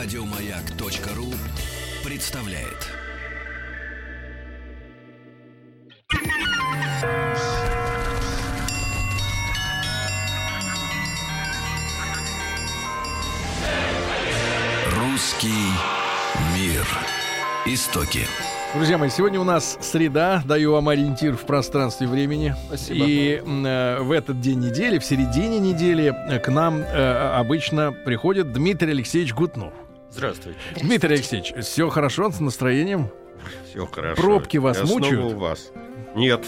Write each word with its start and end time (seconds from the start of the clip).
Радиомаяк.ру 0.00 1.26
представляет. 2.08 2.86
Русский 14.94 15.48
мир. 16.54 16.86
Истоки. 17.66 18.20
Друзья 18.74 18.98
мои, 18.98 19.08
сегодня 19.08 19.40
у 19.40 19.44
нас 19.44 19.78
среда, 19.80 20.42
даю 20.44 20.72
вам 20.72 20.90
ориентир 20.90 21.36
в 21.36 21.44
пространстве 21.44 22.06
и 22.06 22.10
времени. 22.10 22.54
Спасибо. 22.68 23.04
И 23.04 23.42
э, 23.44 24.00
в 24.00 24.12
этот 24.12 24.40
день 24.40 24.60
недели, 24.60 24.98
в 24.98 25.04
середине 25.04 25.58
недели, 25.58 26.14
э, 26.30 26.38
к 26.38 26.48
нам 26.48 26.82
э, 26.82 27.32
обычно 27.34 27.90
приходит 27.90 28.52
Дмитрий 28.52 28.92
Алексеевич 28.92 29.34
Гутнов. 29.34 29.72
Здравствуйте. 30.10 30.58
Дмитрий 30.80 31.14
Алексеевич, 31.14 31.52
все 31.62 31.88
хорошо 31.90 32.30
с 32.30 32.40
настроением? 32.40 33.08
Все 33.70 33.86
хорошо. 33.86 34.20
Пробки 34.20 34.56
вас 34.56 34.78
Я 34.78 34.86
снова 34.86 34.98
мучают? 35.00 35.34
у 35.34 35.38
вас. 35.38 35.72
Нет. 36.14 36.44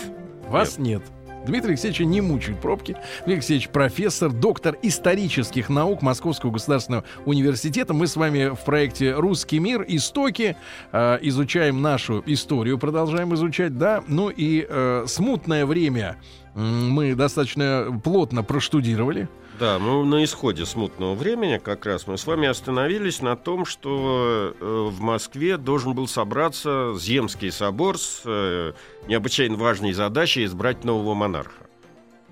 Вас 0.48 0.78
нет. 0.78 1.02
Дмитрия 1.46 1.70
Алексеевича 1.70 2.04
не 2.04 2.20
мучают 2.20 2.60
пробки. 2.60 2.96
Дмитрий 3.20 3.34
Алексеевич 3.34 3.68
профессор, 3.70 4.30
доктор 4.30 4.76
исторических 4.82 5.68
наук 5.70 6.02
Московского 6.02 6.50
государственного 6.50 7.04
университета. 7.24 7.94
Мы 7.94 8.06
с 8.08 8.16
вами 8.16 8.54
в 8.54 8.62
проекте 8.64 9.12
«Русский 9.14 9.58
мир. 9.58 9.82
Истоки» 9.88 10.56
э, 10.92 11.18
изучаем 11.22 11.80
нашу 11.80 12.22
историю, 12.26 12.78
продолжаем 12.78 13.34
изучать, 13.34 13.78
да. 13.78 14.02
Ну 14.06 14.28
и 14.28 14.66
э, 14.68 15.04
смутное 15.06 15.64
время 15.64 16.16
мы 16.54 17.14
достаточно 17.14 18.00
плотно 18.04 18.42
проштудировали. 18.42 19.28
Да, 19.60 19.78
мы 19.78 20.06
на 20.06 20.24
исходе 20.24 20.64
смутного 20.64 21.14
времени 21.14 21.58
как 21.58 21.84
раз 21.84 22.06
мы 22.06 22.16
с 22.16 22.26
вами 22.26 22.48
остановились 22.48 23.20
на 23.20 23.36
том, 23.36 23.66
что 23.66 24.54
э, 24.58 24.88
в 24.90 25.02
Москве 25.02 25.58
должен 25.58 25.92
был 25.92 26.08
собраться 26.08 26.94
Земский 26.98 27.52
собор 27.52 27.98
с 27.98 28.22
э, 28.24 28.72
необычайно 29.06 29.58
важной 29.58 29.92
задачей 29.92 30.46
избрать 30.46 30.84
нового 30.84 31.12
монарха. 31.12 31.69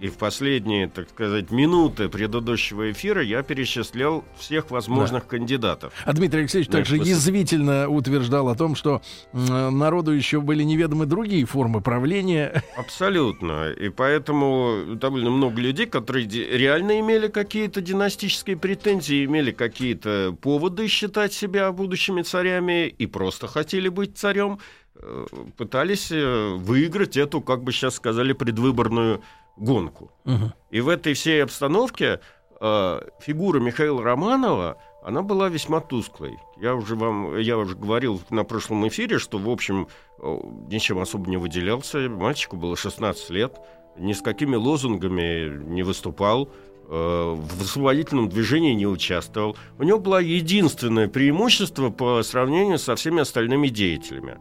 И 0.00 0.08
в 0.08 0.16
последние, 0.16 0.88
так 0.88 1.08
сказать, 1.08 1.50
минуты 1.50 2.08
предыдущего 2.08 2.92
эфира 2.92 3.20
я 3.20 3.42
перечислял 3.42 4.24
всех 4.36 4.70
возможных 4.70 5.26
кандидатов. 5.26 5.92
А 6.04 6.12
Дмитрий 6.12 6.40
Алексеевич 6.40 6.68
Да, 6.68 6.78
также 6.78 6.96
спасибо. 6.96 7.16
язвительно 7.16 7.88
утверждал 7.88 8.48
о 8.48 8.54
том, 8.54 8.76
что 8.76 9.02
народу 9.32 10.12
еще 10.12 10.40
были 10.40 10.62
неведомы 10.62 11.06
другие 11.06 11.44
формы 11.46 11.80
правления. 11.80 12.62
Абсолютно. 12.76 13.70
И 13.72 13.88
поэтому 13.88 14.94
довольно 14.94 15.30
много 15.30 15.60
людей, 15.60 15.86
которые 15.86 16.26
реально 16.26 17.00
имели 17.00 17.26
какие-то 17.26 17.80
династические 17.80 18.56
претензии, 18.56 19.24
имели 19.24 19.50
какие-то 19.50 20.36
поводы 20.40 20.86
считать 20.86 21.32
себя 21.32 21.72
будущими 21.72 22.22
царями 22.22 22.86
и 22.86 23.06
просто 23.06 23.48
хотели 23.48 23.88
быть 23.88 24.16
царем, 24.16 24.58
э, 24.94 25.26
пытались 25.56 26.10
э, 26.12 26.54
выиграть 26.56 27.16
эту, 27.16 27.40
как 27.40 27.64
бы 27.64 27.72
сейчас 27.72 27.94
сказали, 27.96 28.32
предвыборную 28.32 29.22
гонку. 29.58 30.10
Мгм. 30.24 30.52
И 30.70 30.80
в 30.80 30.88
этой 30.88 31.14
всей 31.14 31.42
обстановке 31.42 32.20
э, 32.60 33.00
фигура 33.20 33.60
Михаила 33.60 34.02
Романова, 34.02 34.78
она 35.02 35.22
была 35.22 35.48
весьма 35.48 35.80
тусклой. 35.80 36.38
Я 36.60 36.74
уже 36.74 36.94
вам, 36.94 37.38
я 37.38 37.56
уже 37.56 37.76
говорил 37.76 38.20
на 38.30 38.44
прошлом 38.44 38.86
эфире, 38.88 39.18
что, 39.18 39.38
в 39.38 39.48
общем, 39.48 39.88
э, 40.18 40.38
ничем 40.70 40.98
особо 40.98 41.30
не 41.30 41.36
выделялся. 41.36 41.98
Мальчику 42.08 42.56
было 42.56 42.76
16 42.76 43.30
лет, 43.30 43.56
ни 43.96 44.12
с 44.12 44.22
какими 44.22 44.56
лозунгами 44.56 45.64
не 45.64 45.82
выступал, 45.82 46.48
э, 46.88 46.90
в 46.90 47.62
освободительном 47.62 48.28
движении 48.28 48.74
не 48.74 48.86
участвовал. 48.86 49.56
У 49.78 49.84
него 49.84 49.98
было 49.98 50.18
единственное 50.18 51.08
преимущество 51.08 51.90
по 51.90 52.22
сравнению 52.22 52.78
со 52.78 52.96
всеми 52.96 53.20
остальными 53.20 53.68
деятелями. 53.68 54.38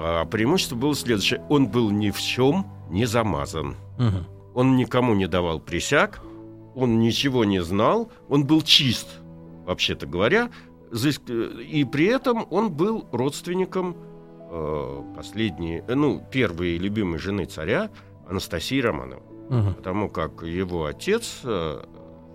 А 0.00 0.24
преимущество 0.26 0.76
было 0.76 0.94
следующее. 0.94 1.44
Он 1.48 1.66
был 1.66 1.90
ни 1.90 2.10
в 2.10 2.20
чем 2.20 2.66
не 2.90 3.06
замазан. 3.06 3.76
Мгм. 3.98 4.26
Он 4.54 4.76
никому 4.76 5.14
не 5.14 5.26
давал 5.26 5.60
присяг, 5.60 6.20
он 6.74 7.00
ничего 7.00 7.44
не 7.44 7.62
знал, 7.62 8.10
он 8.28 8.44
был 8.44 8.62
чист, 8.62 9.08
вообще-то 9.66 10.06
говоря, 10.06 10.50
и 10.92 11.86
при 11.90 12.06
этом 12.06 12.46
он 12.50 12.70
был 12.70 13.06
родственником 13.12 13.96
э, 14.50 15.02
последней, 15.16 15.82
э, 15.86 15.94
ну, 15.94 16.22
первой 16.30 16.78
любимой 16.78 17.18
жены 17.18 17.44
царя 17.44 17.90
Анастасии 18.28 18.80
Романовой. 18.80 19.22
Мгм. 19.50 19.74
Потому 19.74 20.08
как 20.08 20.42
его 20.42 20.86
отец, 20.86 21.40
э, 21.44 21.82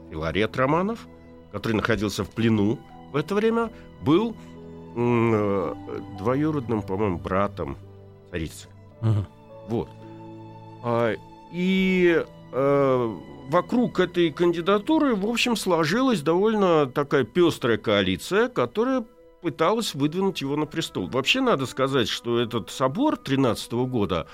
Филарет 0.09 0.55
Романов, 0.57 1.07
который 1.51 1.73
находился 1.73 2.23
в 2.23 2.29
плену 2.29 2.79
в 3.11 3.15
это 3.15 3.33
время, 3.35 3.71
был 4.01 4.35
э, 4.95 5.75
двоюродным, 6.19 6.81
по-моему, 6.83 7.17
братом 7.17 7.77
царицы. 8.29 8.67
Мгм. 9.01 9.25
Вот. 9.69 9.89
А, 10.83 11.15
и 11.51 12.23
э, 12.51 13.15
вокруг 13.49 13.99
этой 13.99 14.31
кандидатуры, 14.31 15.15
в 15.15 15.25
общем, 15.25 15.55
сложилась 15.55 16.21
довольно 16.21 16.85
такая 16.87 17.23
пестрая 17.23 17.77
коалиция, 17.77 18.49
которая 18.49 19.05
пыталась 19.41 19.93
выдвинуть 19.93 20.41
его 20.41 20.55
на 20.55 20.65
престол. 20.65 21.07
Вообще 21.07 21.41
надо 21.41 21.65
сказать, 21.65 22.09
что 22.09 22.39
этот 22.39 22.69
собор 22.69 23.17
13 23.17 23.71
года, 23.73 24.27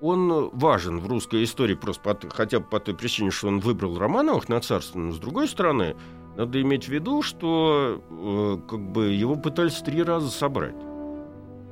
он 0.00 0.50
важен 0.50 1.00
в 1.00 1.08
русской 1.08 1.42
истории 1.44 1.74
просто 1.74 2.02
по- 2.14 2.30
хотя 2.30 2.60
бы 2.60 2.66
по 2.66 2.78
той 2.78 2.94
причине, 2.94 3.30
что 3.30 3.48
он 3.48 3.58
выбрал 3.58 3.98
Романовых 3.98 4.48
на 4.48 4.60
царство. 4.60 4.98
Но 4.98 5.12
с 5.12 5.18
другой 5.18 5.48
стороны, 5.48 5.96
надо 6.36 6.60
иметь 6.62 6.84
в 6.84 6.88
виду, 6.88 7.22
что 7.22 8.00
э, 8.08 8.68
как 8.68 8.80
бы 8.92 9.06
его 9.06 9.34
пытались 9.34 9.78
три 9.78 10.02
раза 10.02 10.28
собрать. 10.28 10.76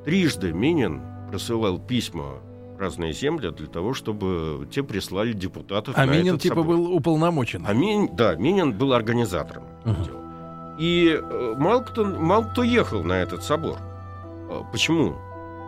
Трижды 0.03 0.51
Минин 0.51 1.01
присылал 1.29 1.79
письма 1.79 2.41
разные 2.77 3.13
земли 3.13 3.49
для 3.51 3.67
того, 3.67 3.93
чтобы 3.93 4.67
те 4.71 4.83
прислали 4.83 5.33
депутатов 5.33 5.95
А 5.97 6.05
на 6.05 6.11
Минин 6.11 6.35
этот 6.35 6.41
типа 6.43 6.55
собор. 6.55 6.75
был 6.77 6.93
уполномочен. 6.93 7.63
А 7.67 7.73
Мин- 7.73 8.15
да, 8.15 8.35
Минин 8.35 8.73
был 8.77 8.93
организатором 8.93 9.63
дела. 9.85 10.75
И 10.79 11.19
э, 11.21 11.55
мало, 11.57 11.81
кто, 11.81 12.05
мало 12.05 12.43
кто 12.43 12.63
ехал 12.63 13.03
на 13.03 13.13
этот 13.13 13.43
собор. 13.43 13.77
А, 14.49 14.63
Почему? 14.71 15.15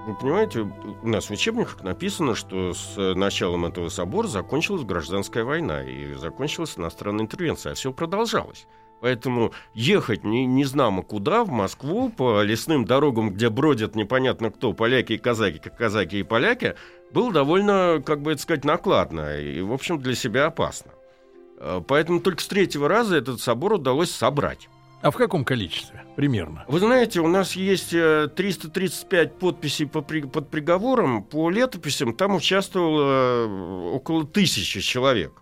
Вы 0.08 0.16
понимаете, 0.16 0.62
у 1.04 1.08
нас 1.08 1.26
в 1.26 1.32
учебниках 1.32 1.84
написано, 1.84 2.34
что 2.34 2.74
с 2.74 2.96
началом 3.16 3.66
этого 3.66 3.90
собора 3.90 4.28
закончилась 4.28 4.84
гражданская 4.84 5.44
война 5.44 5.84
и 5.84 6.14
закончилась 6.14 6.78
иностранная 6.78 7.26
интервенция, 7.26 7.74
а 7.74 7.76
все 7.76 7.92
продолжалось. 7.92 8.66
Поэтому 9.02 9.54
ехать 9.74 10.24
не, 10.24 10.46
не 10.46 10.66
знамо 10.66 11.04
куда, 11.04 11.44
в 11.46 11.50
Москву, 11.50 12.10
по 12.10 12.42
лесным 12.42 12.86
дорогам, 12.86 13.32
где 13.32 13.50
бродят 13.50 13.96
непонятно 13.96 14.52
кто, 14.52 14.74
поляки 14.74 15.14
и 15.14 15.18
казаки, 15.18 15.60
как 15.60 15.78
казаки 15.78 16.20
и 16.20 16.24
поляки, 16.24 16.76
было 17.12 17.32
довольно, 17.32 18.04
как 18.06 18.22
бы 18.22 18.34
это 18.34 18.42
сказать, 18.42 18.66
накладно 18.66 19.40
и, 19.40 19.62
в 19.62 19.72
общем, 19.74 20.00
для 20.00 20.16
себя 20.16 20.48
опасно. 20.48 20.92
Э, 21.58 21.82
Поэтому 21.88 22.20
только 22.20 22.42
с 22.42 22.48
третьего 22.48 22.88
раза 22.88 23.16
этот 23.18 23.40
собор 23.42 23.74
удалось 23.74 24.12
собрать. 24.12 24.68
А 25.02 25.12
в 25.12 25.16
каком 25.16 25.46
количестве? 25.46 26.04
Примерно. 26.18 26.66
Вы 26.68 26.80
знаете, 26.80 27.22
у 27.22 27.28
нас 27.28 27.56
есть 27.56 27.94
э, 27.94 28.28
335 28.36 29.40
подписей 29.40 29.88
по 29.88 30.02
при- 30.02 30.24
под 30.28 30.50
приговором. 30.50 31.24
По 31.24 31.50
летописям 31.50 32.14
там 32.14 32.36
участвовало 32.36 33.46
э, 33.48 33.92
около 33.96 34.26
тысячи 34.26 34.82
человек. 34.82 35.42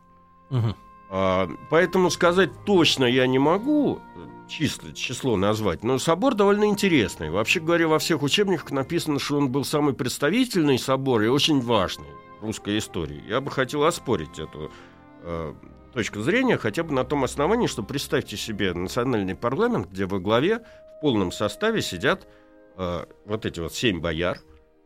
Мгм. 0.51 0.75
А, 1.09 1.49
Поэтому 1.69 2.09
сказать 2.09 2.51
точно 2.65 3.05
я 3.05 3.27
не 3.27 3.39
могу, 3.39 4.01
число, 4.47 4.91
число 4.91 5.37
назвать, 5.37 5.83
но 5.83 5.99
собор 5.99 6.35
довольно 6.35 6.65
интересный. 6.65 7.29
Вообще 7.29 7.59
говоря, 7.59 7.87
во 7.87 7.99
всех 7.99 8.23
учебниках 8.23 8.71
написано, 8.71 9.19
что 9.19 9.37
он 9.37 9.49
был 9.51 9.63
самый 9.63 9.93
представительный 9.93 10.79
собор 10.79 11.21
и 11.23 11.27
очень 11.27 11.61
важный 11.61 12.07
в 12.39 12.45
русской 12.45 12.77
истории. 12.77 13.23
Я 13.27 13.41
бы 13.41 13.51
хотел 13.51 13.83
оспорить 13.83 14.39
эту 14.39 14.71
э, 15.23 15.53
точку 15.93 16.21
зрения 16.21 16.57
хотя 16.57 16.83
бы 16.83 16.93
на 16.93 17.03
том 17.03 17.23
основании, 17.23 17.67
что 17.67 17.83
представьте 17.83 18.37
себе 18.37 18.73
национальный 18.73 19.35
парламент, 19.35 19.89
где 19.91 20.05
во 20.05 20.19
главе 20.19 20.59
в 20.59 21.01
полном 21.01 21.31
составе 21.31 21.81
сидят 21.81 22.27
э, 22.77 23.05
вот 23.25 23.45
эти 23.45 23.59
вот 23.59 23.73
семь 23.73 23.99
бояр, 23.99 24.39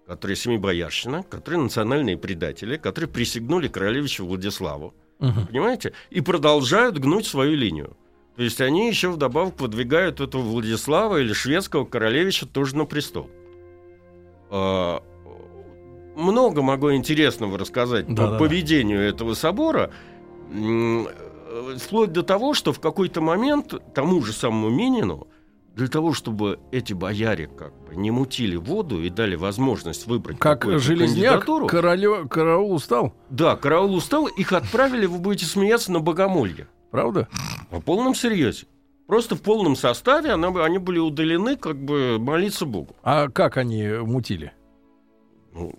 которые 0.08 0.36
семибоярщина, 0.36 1.24
которые 1.24 1.62
национальные 1.62 2.18
предатели, 2.18 2.78
которые 2.78 3.10
присягнули 3.10 3.68
королевичу 3.68 4.26
Владиславу, 4.26 4.94
Мгм. 5.22 5.48
понимаете, 5.48 5.94
и 6.10 6.20
продолжают 6.22 6.98
гнуть 6.98 7.26
свою 7.26 7.56
линию. 7.56 7.96
То 8.36 8.44
есть 8.44 8.60
они 8.60 8.88
еще 8.88 9.10
вдобавок 9.10 9.60
выдвигают 9.60 10.20
этого 10.20 10.42
Владислава 10.42 11.18
или 11.22 11.32
шведского 11.34 11.86
королевича 11.86 12.46
тоже 12.46 12.76
на 12.76 12.86
престол. 12.86 13.30
А, 14.50 15.02
Много 16.16 16.62
могу 16.62 16.94
интересного 16.94 17.58
рассказать 17.58 18.08
по 18.08 18.14
Да-да-да. 18.14 18.38
поведению 18.40 19.00
этого 19.02 19.34
собора. 19.34 19.92
Э, 20.54 21.06
Вплоть 21.78 22.14
до 22.14 22.24
того, 22.24 22.54
что 22.54 22.72
в 22.74 22.80
какой-то 22.80 23.20
момент 23.22 23.74
тому 23.94 24.22
же 24.24 24.32
самому 24.34 24.70
Минину 24.70 25.28
для 25.76 25.88
того, 25.88 26.14
чтобы 26.14 26.60
эти 26.72 26.94
бояре 26.94 27.48
как 27.48 27.74
бы 27.86 27.96
не 27.96 28.12
мутили 28.12 28.56
воду 28.58 29.02
и 29.02 29.10
дали 29.10 29.36
возможность 29.36 30.06
выбрать 30.08 30.38
Как 30.40 30.64
железняк, 30.80 31.46
королё- 31.46 32.28
караул 32.28 32.74
устал, 32.74 33.14
да, 33.30 33.56
караул 33.56 33.94
устал, 33.96 34.28
их 34.28 34.52
отправили, 34.54 35.06
вы 35.06 35.20
будете 35.20 35.46
смеяться, 35.46 35.92
на 35.92 36.00
богомолье. 36.00 36.68
правда? 36.92 37.28
По 37.70 37.80
полном 37.80 38.14
серьезе. 38.16 38.66
просто 39.08 39.36
в 39.36 39.42
полном 39.42 39.76
составе 39.76 40.32
она, 40.32 40.50
они 40.64 40.78
были 40.78 41.00
удалены, 41.00 41.56
как 41.58 41.78
бы 41.78 42.18
молиться 42.20 42.66
Богу. 42.66 42.96
А 43.04 43.28
как 43.30 43.58
они 43.58 43.86
мутили? 43.88 44.54
Ну, 45.54 45.74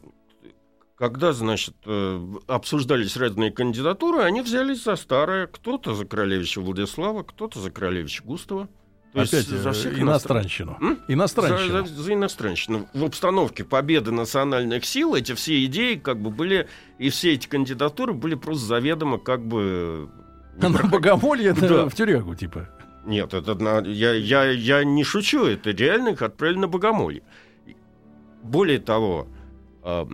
когда, 0.97 1.33
значит, 1.33 1.75
э, 1.87 2.27
обсуждались 2.47 3.17
разные 3.17 3.51
кандидатуры, 3.51 4.23
они 4.23 4.41
взялись 4.43 4.85
за 4.85 4.97
старое. 4.97 5.47
Кто-то 5.47 5.95
за 5.95 6.05
королевича 6.07 6.61
Владислава, 6.61 7.23
кто-то 7.23 7.59
за 7.59 7.71
королевича 7.71 8.23
Густава. 8.23 8.69
То 9.13 9.21
Опять 9.21 9.33
есть 9.33 9.49
за 9.51 9.73
всех 9.73 10.01
иностранщину. 10.01 10.79
М? 10.81 10.99
Иностранщину. 11.07 11.87
За, 11.87 11.95
за, 11.95 12.03
за 12.03 12.13
иностранщину. 12.15 12.89
В 12.95 13.05
обстановке 13.05 13.63
победы 13.63 14.11
национальных 14.11 14.87
сил 14.87 15.15
эти 15.15 15.35
все 15.35 15.63
идеи 15.67 15.97
как 15.97 16.19
бы 16.19 16.31
были, 16.31 16.67
и 16.99 17.11
все 17.11 17.35
эти 17.35 17.47
кандидатуры 17.47 18.15
были 18.15 18.37
просто 18.37 18.65
заведомо 18.65 19.19
как 19.19 19.47
бы... 19.47 20.09
На 20.57 20.71
богомолье 20.71 21.53
да. 21.53 21.89
в 21.89 21.95
тюрягу, 21.95 22.35
типа. 22.35 22.69
Нет, 23.05 23.35
это 23.35 23.55
на, 23.55 23.81
я, 23.81 24.15
я, 24.15 24.51
я 24.51 24.85
не 24.85 25.05
шучу, 25.05 25.45
это 25.45 25.73
реально 25.73 26.11
их 26.11 26.23
отправили 26.23 26.59
на 26.59 26.69
богомолье. 26.69 27.23
Более 28.43 28.79
того, 28.79 29.29
а, 29.83 30.09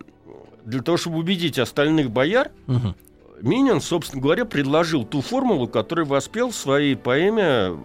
для 0.64 0.82
того, 0.82 0.96
чтобы 0.96 1.18
убедить 1.18 1.58
остальных 1.58 2.10
бояр, 2.10 2.50
угу. 2.66 2.94
Минин, 3.42 3.80
собственно 3.80 4.22
говоря, 4.22 4.44
предложил 4.44 5.04
ту 5.04 5.20
формулу, 5.20 5.68
которую 5.68 6.06
воспел 6.06 6.50
в 6.50 6.56
своей 6.56 6.96
поэме 6.96 7.78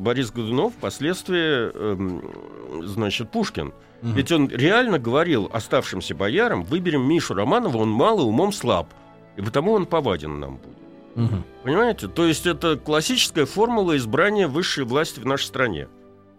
Борис 0.00 0.30
Годунов, 0.30 0.72
впоследствии, 0.74 1.70
э, 1.72 2.86
значит, 2.86 3.30
Пушкин. 3.30 3.68
Угу. 4.02 4.12
Ведь 4.12 4.32
он 4.32 4.48
реально 4.48 4.98
говорил 4.98 5.48
оставшимся 5.52 6.14
боярам, 6.14 6.64
выберем 6.64 7.02
Мишу 7.02 7.34
Романова, 7.34 7.76
он 7.76 7.90
мало, 7.90 8.22
умом 8.22 8.52
слаб, 8.52 8.88
и 9.36 9.42
потому 9.42 9.72
он 9.72 9.86
поваден 9.86 10.40
нам 10.40 10.56
будет. 10.56 10.80
Угу. 11.16 11.42
Понимаете? 11.64 12.08
То 12.08 12.26
есть 12.26 12.46
это 12.46 12.76
классическая 12.76 13.46
формула 13.46 13.96
избрания 13.96 14.48
высшей 14.48 14.84
власти 14.84 15.20
в 15.20 15.26
нашей 15.26 15.44
стране. 15.44 15.88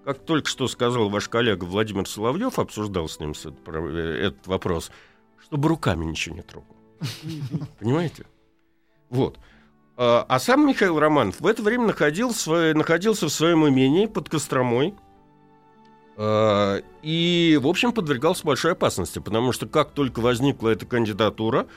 Как 0.03 0.19
только 0.19 0.49
что 0.49 0.67
сказал 0.67 1.09
ваш 1.09 1.29
коллега 1.29 1.65
Владимир 1.65 2.07
Соловьев, 2.07 2.57
обсуждал 2.57 3.07
с 3.07 3.19
ним 3.19 3.31
этот 3.31 4.47
вопрос, 4.47 4.91
чтобы 5.43 5.69
руками 5.69 6.05
ничего 6.05 6.35
не 6.35 6.41
трогал. 6.41 6.75
Понимаете? 7.79 8.25
Вот. 9.09 9.37
А, 10.03 10.25
а 10.27 10.39
сам 10.39 10.67
Михаил 10.67 10.99
Романов 10.99 11.39
в 11.39 11.45
это 11.45 11.61
время 11.61 11.85
находился, 11.85 12.73
находился 12.73 13.27
в 13.27 13.29
своем 13.29 13.69
имении 13.69 14.07
под 14.07 14.29
Костромой. 14.29 14.95
А, 16.17 16.81
и, 17.03 17.59
в 17.61 17.67
общем, 17.67 17.91
подвергался 17.91 18.43
большой 18.43 18.71
опасности, 18.71 19.19
потому 19.19 19.51
что 19.51 19.67
как 19.67 19.91
только 19.91 20.19
возникла 20.19 20.69
эта 20.69 20.87
кандидатура, 20.87 21.67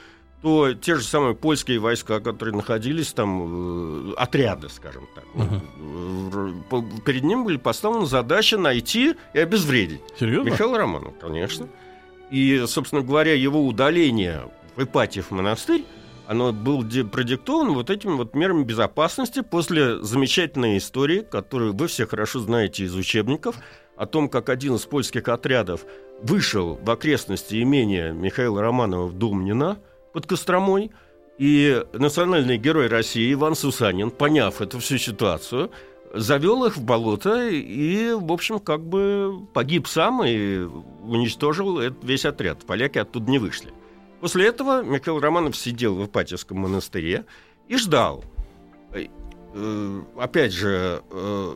то 0.41 0.73
те 0.73 0.95
же 0.95 1.03
самые 1.03 1.35
польские 1.35 1.81
войска, 1.81 2.21
которые 2.21 2.57
находились 2.57 3.13
там, 3.13 4.13
э, 4.13 4.15
отряды, 4.15 4.71
скажем 4.71 5.07
так, 5.15 5.25
uh-huh. 5.35 7.01
перед 7.05 7.25
ним 7.25 7.45
были 7.45 7.59
поставлены 7.59 8.07
задача 8.07 8.57
найти 8.57 9.17
и 9.35 9.39
обезвредить. 9.39 10.01
Серьезно? 10.19 10.49
Михаил 10.49 10.75
Романов, 10.75 11.13
конечно. 11.21 11.69
И, 12.31 12.65
собственно 12.67 13.03
говоря, 13.03 13.35
его 13.35 13.67
удаление 13.67 14.51
в 14.77 14.85
Ипатьев 14.85 15.31
монастырь, 15.31 15.85
оно 16.27 16.53
было 16.53 16.83
продиктовано 16.83 17.73
вот 17.73 17.91
этими 17.91 18.13
вот 18.13 18.35
мерами 18.35 18.65
безопасности 18.65 19.43
после 19.43 20.03
замечательной 20.03 20.79
истории, 20.79 21.21
которую 21.21 21.75
вы 21.75 21.87
все 21.87 22.07
хорошо 22.07 22.41
знаете 22.41 22.85
из 22.85 22.95
учебников, 22.95 23.57
о 23.97 24.07
том, 24.07 24.29
как 24.29 24.49
один 24.49 24.75
из 24.75 24.83
польских 24.83 25.29
отрядов 25.29 25.85
вышел 26.23 26.79
в 26.83 26.91
окрестности 26.91 27.63
имения 27.63 28.13
Михаила 28.13 28.61
Романова 28.61 29.07
в 29.07 29.13
Думнино– 29.13 29.79
под 30.15 30.27
Костромой. 30.27 30.91
И 31.37 31.85
национальный 31.93 32.57
герой 32.57 32.87
России 32.87 33.33
Иван 33.33 33.57
Сусанин, 33.57 34.13
поняв 34.13 34.63
эту 34.63 34.79
всю 34.79 34.99
ситуацию, 34.99 35.73
завел 36.15 36.65
их 36.65 36.77
в 36.77 36.85
болото 36.85 37.49
и, 37.49 38.13
в 38.13 38.33
общем, 38.33 38.61
как 38.61 38.87
бы 38.87 39.41
погиб 39.53 39.89
сам 39.89 40.25
и 40.25 40.61
уничтожил 41.03 41.81
весь 42.03 42.25
отряд. 42.25 42.65
Поляки 42.65 42.99
оттуда 42.99 43.29
не 43.29 43.41
вышли. 43.41 43.73
После 44.25 44.47
этого 44.47 44.83
Михаил 44.83 45.21
Романов 45.21 45.55
сидел 45.55 45.97
в 45.97 46.07
Ипатьевском 46.07 46.57
монастыре 46.57 47.27
и 47.69 47.77
ждал. 47.77 48.25
Э, 48.95 50.03
опять 50.17 50.51
же, 50.51 51.03
э, 51.11 51.55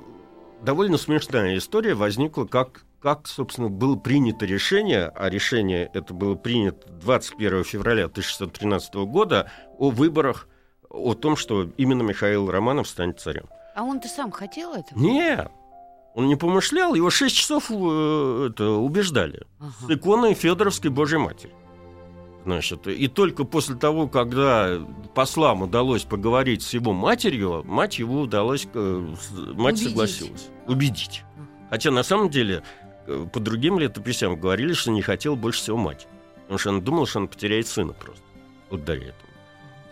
довольно 0.61 0.99
смешная 0.99 1.57
история 1.57 1.95
возникла, 1.95 2.45
как 2.45 2.85
как, 3.01 3.27
собственно, 3.27 3.71
было 3.71 3.97
принято 3.97 4.45
решение, 4.45 5.07
а 5.07 5.31
решение 5.31 5.91
это 5.95 6.13
было 6.13 6.35
принято 6.35 6.87
21 6.91 7.65
февраля 7.65 8.05
1613 8.05 9.07
года 9.07 9.51
о 9.79 9.89
выборах, 9.89 10.47
о 10.91 11.15
том, 11.15 11.37
что 11.37 11.71
именно 11.79 12.03
Михаил 12.03 12.51
Романов 12.51 12.87
станет 12.87 13.19
царем. 13.19 13.49
А 13.77 13.83
он-то 13.83 14.09
сам 14.09 14.31
хотел 14.31 14.75
это? 14.75 14.89
Нет. 14.95 15.51
Он 16.15 16.27
не 16.27 16.37
помышлял, 16.37 16.95
его 16.95 17.09
шесть 17.09 17.37
часов 17.37 17.71
э, 17.71 18.49
это, 18.51 18.73
убеждали. 18.73 19.47
Ага. 19.59 19.73
С 19.87 19.91
иконой 19.91 20.35
Федоровской 20.35 20.91
Божьей 20.91 21.19
Матери. 21.19 21.55
Значит, 22.49 22.87
и 22.87 23.09
только 23.09 23.45
после 23.45 23.75
того, 23.75 24.09
когда 24.09 24.81
послам 25.15 25.63
удалось 25.63 26.05
поговорить 26.05 26.63
с 26.63 26.73
его 26.73 26.93
матерью, 26.93 27.63
мать 27.65 27.99
его 27.99 28.23
удалось, 28.23 28.67
э, 28.73 29.15
мать 29.55 29.75
Убедить. 29.75 29.89
согласилась. 29.89 30.49
Убедить. 30.67 31.25
Хотя 31.71 31.91
на 31.91 32.03
самом 32.03 32.31
деле 32.31 32.63
Э, 33.09 33.27
по 33.33 33.41
другим 33.41 33.79
летописям 33.79 34.39
говорили, 34.39 34.75
что 34.75 34.91
не 34.91 35.03
хотел 35.03 35.35
больше 35.35 35.61
всего 35.61 35.77
мать. 35.79 36.07
Потому 36.43 36.59
что 36.59 36.71
он 36.71 36.83
думал, 36.83 37.07
что 37.07 37.21
он 37.21 37.29
потеряет 37.29 37.67
сына 37.67 37.95
просто. 37.95 38.23
Вот 38.71 38.85
до 38.85 38.95
этого. 38.95 39.15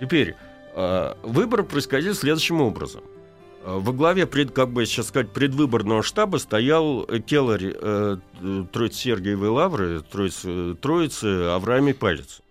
Теперь, 0.00 0.36
э, 0.74 1.14
выбор 1.22 1.64
происходил 1.64 2.14
следующим 2.14 2.60
образом. 2.60 3.02
Во 3.64 3.92
главе, 3.92 4.26
пред, 4.26 4.52
как 4.52 4.70
бы 4.70 4.86
сейчас 4.86 5.08
сказать, 5.08 5.32
предвыборного 5.32 6.04
штаба 6.04 6.36
стоял 6.36 7.04
келарь 7.26 7.72
э, 7.74 8.16
Троицы 8.72 8.96
Сергиевой 8.96 9.48
Лавры, 9.48 10.02
Троицы, 10.02 10.74
Троицы 10.74 11.48
Авраамий 11.48 11.94
Палец, 11.94 12.42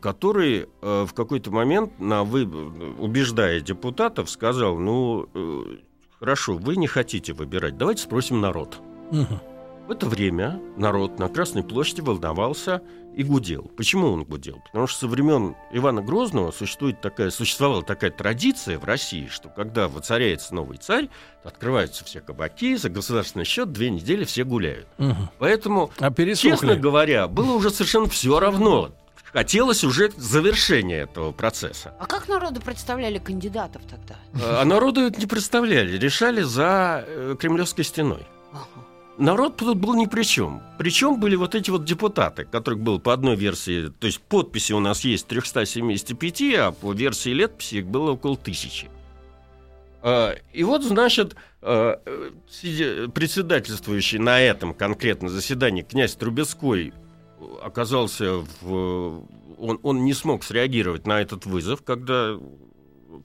который 0.00 0.66
э, 0.80 1.06
в 1.06 1.12
какой-то 1.12 1.50
момент, 1.50 1.98
на 2.00 2.24
вы, 2.24 2.44
убеждая 2.44 3.60
депутатов, 3.60 4.30
сказал, 4.30 4.78
ну, 4.78 5.28
э, 5.34 5.76
хорошо, 6.18 6.54
вы 6.54 6.76
не 6.76 6.86
хотите 6.86 7.32
выбирать, 7.32 7.76
давайте 7.76 8.02
спросим 8.02 8.40
народ. 8.40 8.78
Угу. 9.10 9.40
В 9.88 9.90
это 9.90 10.06
время 10.06 10.60
народ 10.76 11.18
на 11.18 11.28
Красной 11.30 11.62
площади 11.62 12.02
волновался 12.02 12.82
и 13.16 13.22
гудел. 13.24 13.70
Почему 13.76 14.08
он 14.08 14.24
гудел? 14.24 14.62
Потому 14.66 14.86
что 14.86 15.00
со 15.00 15.08
времен 15.08 15.56
Ивана 15.72 16.02
Грозного 16.02 16.50
существует 16.50 17.00
такая, 17.00 17.30
существовала 17.30 17.82
такая 17.82 18.10
традиция 18.10 18.78
в 18.78 18.84
России, 18.84 19.28
что 19.28 19.48
когда 19.48 19.88
воцаряется 19.88 20.54
новый 20.54 20.76
царь, 20.76 21.08
открываются 21.42 22.04
все 22.04 22.20
кабаки, 22.20 22.76
за 22.76 22.90
государственный 22.90 23.46
счет 23.46 23.72
две 23.72 23.88
недели 23.90 24.24
все 24.24 24.44
гуляют. 24.44 24.86
Угу. 24.98 25.30
Поэтому, 25.38 25.90
а 25.98 26.12
честно 26.34 26.76
говоря, 26.76 27.26
было 27.26 27.52
уже 27.52 27.70
совершенно 27.70 28.08
все 28.08 28.38
равно. 28.38 28.90
Хотелось 29.32 29.84
уже 29.84 30.10
завершения 30.16 31.02
этого 31.02 31.32
процесса. 31.32 31.94
А 31.98 32.06
как 32.06 32.28
народу 32.28 32.60
представляли 32.60 33.18
кандидатов 33.18 33.82
тогда? 33.88 34.16
А 34.42 34.64
народу 34.64 35.10
не 35.10 35.26
представляли, 35.26 35.98
решали 35.98 36.42
за 36.42 37.04
э, 37.06 37.36
Кремлевской 37.38 37.84
стеной. 37.84 38.26
Ага 38.52 38.88
народ 39.18 39.56
тут 39.56 39.76
был 39.76 39.94
ни 39.94 40.06
при 40.06 40.22
чем. 40.22 40.62
Причем 40.78 41.20
были 41.20 41.36
вот 41.36 41.54
эти 41.54 41.68
вот 41.70 41.84
депутаты, 41.84 42.44
которых 42.44 42.80
было 42.80 42.98
по 42.98 43.12
одной 43.12 43.36
версии, 43.36 43.88
то 43.88 44.06
есть 44.06 44.20
подписи 44.20 44.72
у 44.72 44.80
нас 44.80 45.04
есть 45.04 45.26
375, 45.26 46.42
а 46.54 46.72
по 46.72 46.92
версии 46.92 47.30
летописи 47.30 47.76
их 47.76 47.86
было 47.86 48.10
около 48.12 48.36
тысячи. 48.36 48.88
А, 50.00 50.36
и 50.52 50.62
вот, 50.64 50.84
значит, 50.84 51.34
председательствующий 51.60 54.18
на 54.18 54.40
этом 54.40 54.74
конкретно 54.74 55.28
заседании 55.28 55.82
князь 55.82 56.14
Трубецкой 56.14 56.94
оказался 57.62 58.44
в... 58.60 59.26
Он, 59.58 59.80
он 59.82 60.04
не 60.04 60.14
смог 60.14 60.44
среагировать 60.44 61.06
на 61.06 61.20
этот 61.20 61.46
вызов, 61.46 61.82
когда 61.82 62.36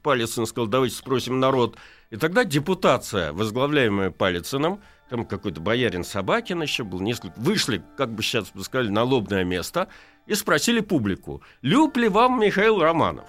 Палецин 0.01 0.45
сказал, 0.45 0.67
давайте 0.67 0.95
спросим 0.95 1.39
народ. 1.39 1.77
И 2.09 2.17
тогда 2.17 2.43
депутация, 2.43 3.33
возглавляемая 3.33 4.11
Палициным, 4.11 4.81
там 5.09 5.25
какой-то 5.25 5.61
боярин 5.61 6.03
Собакин 6.03 6.61
еще 6.61 6.83
был, 6.83 6.99
несколько, 6.99 7.39
вышли, 7.39 7.83
как 7.97 8.13
бы 8.13 8.23
сейчас 8.23 8.51
бы 8.51 8.63
сказали, 8.63 8.89
на 8.89 9.03
лобное 9.03 9.43
место 9.43 9.87
и 10.25 10.33
спросили 10.33 10.79
публику, 10.79 11.43
люб 11.61 11.97
ли 11.97 12.07
вам 12.07 12.39
Михаил 12.39 12.81
Романов? 12.81 13.27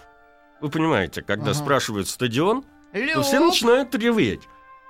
Вы 0.60 0.70
понимаете, 0.70 1.22
когда 1.22 1.50
ага. 1.50 1.54
спрашивают 1.54 2.08
стадион, 2.08 2.64
Люб. 2.92 3.14
то 3.14 3.22
все 3.22 3.40
начинают 3.40 3.94
реветь 3.94 4.42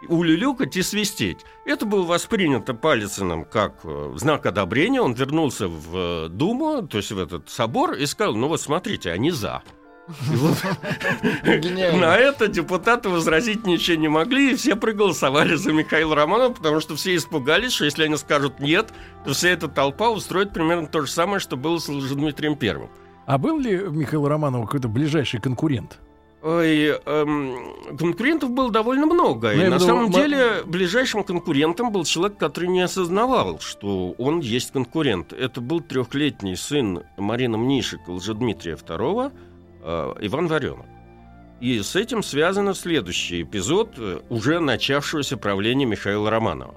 улюлюкать 0.08 0.76
и 0.76 0.82
свистеть. 0.82 1.38
Это 1.64 1.86
было 1.86 2.04
воспринято 2.04 2.74
Палицыным 2.74 3.44
как 3.44 3.80
э, 3.84 4.12
знак 4.16 4.46
одобрения. 4.46 5.00
Он 5.00 5.14
вернулся 5.14 5.68
в 5.68 5.96
э, 5.96 6.28
Думу, 6.28 6.86
то 6.86 6.98
есть 6.98 7.12
в 7.12 7.18
этот 7.18 7.50
собор, 7.50 7.94
и 7.94 8.06
сказал, 8.06 8.34
ну 8.34 8.48
вот 8.48 8.60
смотрите, 8.60 9.10
они 9.10 9.30
за. 9.30 9.62
На 10.06 12.18
это 12.18 12.48
депутаты 12.48 13.08
возразить 13.08 13.66
ничего 13.66 13.96
не 13.96 14.08
могли, 14.08 14.52
и 14.52 14.54
все 14.54 14.76
проголосовали 14.76 15.54
за 15.54 15.72
Михаила 15.72 16.14
Романова, 16.14 16.52
потому 16.52 16.80
что 16.80 16.94
все 16.94 17.16
испугались, 17.16 17.72
что 17.72 17.86
если 17.86 18.04
они 18.04 18.16
скажут 18.16 18.60
«нет», 18.60 18.92
то 19.24 19.32
вся 19.32 19.48
эта 19.48 19.68
толпа 19.68 20.10
устроит 20.10 20.52
примерно 20.52 20.86
то 20.86 21.00
же 21.00 21.10
самое, 21.10 21.40
что 21.40 21.56
было 21.56 21.78
с 21.78 21.86
Дмитрием 21.86 22.56
Первым. 22.56 22.90
А 23.26 23.38
был 23.38 23.58
ли 23.58 23.76
Михаил 23.76 24.28
Романов 24.28 24.66
какой-то 24.66 24.88
ближайший 24.88 25.40
конкурент? 25.40 25.98
Ой, 26.44 26.88
эм, 27.06 27.96
конкурентов 27.96 28.50
было 28.50 28.70
довольно 28.70 29.06
много. 29.06 29.52
Ну, 29.54 29.62
И 29.62 29.68
на 29.68 29.78
самом 29.78 30.10
ма- 30.10 30.12
деле 30.12 30.62
ближайшим 30.66 31.24
конкурентом 31.24 31.90
был 31.90 32.04
человек, 32.04 32.36
который 32.36 32.68
не 32.68 32.82
осознавал, 32.82 33.60
что 33.60 34.10
он 34.18 34.40
есть 34.40 34.70
конкурент. 34.70 35.32
Это 35.32 35.62
был 35.62 35.80
трехлетний 35.80 36.54
сын 36.54 37.04
Марина 37.16 37.56
Мнишек 37.56 38.06
Лжедмитрия 38.06 38.76
II, 38.76 39.32
э, 39.82 40.14
Иван 40.20 40.48
Варенок. 40.48 40.84
И 41.62 41.80
с 41.80 41.96
этим 41.96 42.22
связан 42.22 42.74
следующий 42.74 43.40
эпизод 43.40 43.94
э, 43.96 44.20
уже 44.28 44.60
начавшегося 44.60 45.38
правления 45.38 45.86
Михаила 45.86 46.30
Романова. 46.30 46.74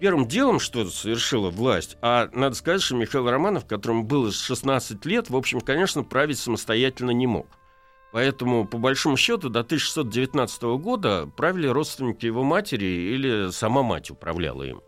Первым 0.00 0.26
делом, 0.26 0.58
что 0.58 0.86
совершила 0.86 1.50
власть, 1.50 1.98
а 2.00 2.30
надо 2.32 2.54
сказать, 2.54 2.80
что 2.80 2.94
Михаил 2.94 3.28
Романов, 3.28 3.66
которому 3.66 4.04
было 4.04 4.32
16 4.32 5.04
лет, 5.04 5.28
в 5.28 5.36
общем, 5.36 5.60
конечно, 5.60 6.02
править 6.02 6.38
самостоятельно 6.38 7.10
не 7.10 7.26
мог. 7.26 7.46
Поэтому, 8.16 8.66
по 8.66 8.78
большому 8.78 9.18
счету, 9.18 9.50
до 9.50 9.60
1619 9.60 10.62
года 10.80 11.30
правили 11.36 11.66
родственники 11.66 12.24
его 12.24 12.44
матери 12.44 12.86
или 12.86 13.50
сама 13.50 13.82
мать 13.82 14.10
управляла 14.10 14.62
им. 14.62 14.80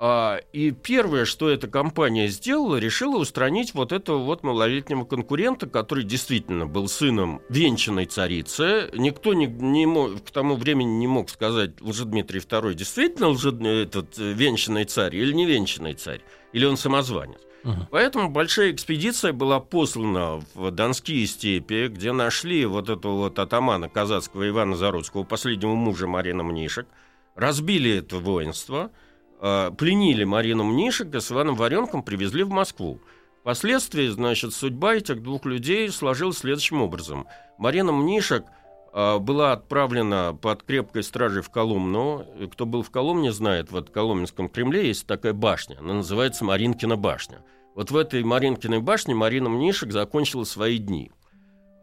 А, 0.00 0.40
и 0.52 0.72
первое, 0.72 1.24
что 1.24 1.48
эта 1.48 1.68
компания 1.68 2.26
сделала, 2.26 2.78
решила 2.78 3.18
устранить 3.18 3.74
вот 3.74 3.92
этого 3.92 4.18
вот 4.18 4.42
малолетнего 4.42 5.04
конкурента, 5.04 5.68
который 5.68 6.02
действительно 6.02 6.66
был 6.66 6.88
сыном 6.88 7.42
венчанной 7.48 8.06
царицы. 8.06 8.90
Никто 8.92 9.32
не, 9.32 9.46
не 9.46 9.86
мог, 9.86 10.24
к 10.24 10.32
тому 10.32 10.56
времени 10.56 10.98
не 10.98 11.06
мог 11.06 11.30
сказать, 11.30 11.80
Лжедмитрий 11.80 12.40
II 12.40 12.74
действительно 12.74 13.28
лжед, 13.28 13.62
этот 13.62 14.18
э, 14.18 14.32
венчанный 14.32 14.84
царь 14.84 15.14
или 15.14 15.32
не 15.32 15.46
венчанный 15.46 15.94
царь, 15.94 16.22
или 16.52 16.64
он 16.64 16.76
самозванец. 16.76 17.38
Мгм. 17.66 17.88
Поэтому 17.90 18.30
большая 18.30 18.70
экспедиция 18.70 19.32
была 19.32 19.58
послана 19.58 20.40
в 20.54 20.70
Донские 20.70 21.26
степи, 21.26 21.88
где 21.88 22.12
нашли 22.12 22.64
вот 22.64 22.88
этого 22.88 23.14
вот 23.14 23.40
атамана 23.40 23.88
казацкого 23.88 24.48
Ивана 24.48 24.76
Заруцкого, 24.76 25.24
последнего 25.24 25.74
мужа 25.74 26.06
Марина 26.06 26.44
Мнишек, 26.44 26.86
разбили 27.34 27.90
это 27.96 28.18
воинство, 28.18 28.92
э, 29.40 29.72
пленили 29.76 30.22
Марину 30.22 30.62
Мнишек 30.62 31.12
и 31.12 31.18
с 31.18 31.32
Иваном 31.32 31.56
Варенком 31.56 32.04
привезли 32.04 32.44
в 32.44 32.50
Москву. 32.50 33.00
Впоследствии, 33.40 34.06
значит, 34.06 34.54
судьба 34.54 34.94
этих 34.94 35.20
двух 35.20 35.44
людей 35.44 35.90
сложилась 35.90 36.38
следующим 36.38 36.82
образом. 36.82 37.26
Марина 37.58 37.90
Мнишек 37.90 38.44
э, 38.92 39.18
была 39.18 39.50
отправлена 39.54 40.38
под 40.40 40.62
крепкой 40.62 41.02
стражей 41.02 41.42
в 41.42 41.50
Коломну. 41.50 42.24
Кто 42.52 42.64
был 42.64 42.84
в 42.84 42.90
Коломне, 42.90 43.32
знает, 43.32 43.72
вот 43.72 43.88
в 43.88 43.92
Коломенском 43.92 44.48
Кремле 44.48 44.86
есть 44.86 45.08
такая 45.08 45.32
башня, 45.32 45.78
она 45.80 45.94
называется 45.94 46.44
Маринкина 46.44 46.94
башня. 46.94 47.42
Вот 47.76 47.90
в 47.90 47.96
этой 47.96 48.24
Маринкиной 48.24 48.80
башне 48.80 49.14
Марина 49.14 49.50
Мнишек 49.50 49.92
закончила 49.92 50.44
свои 50.44 50.78
дни. 50.78 51.12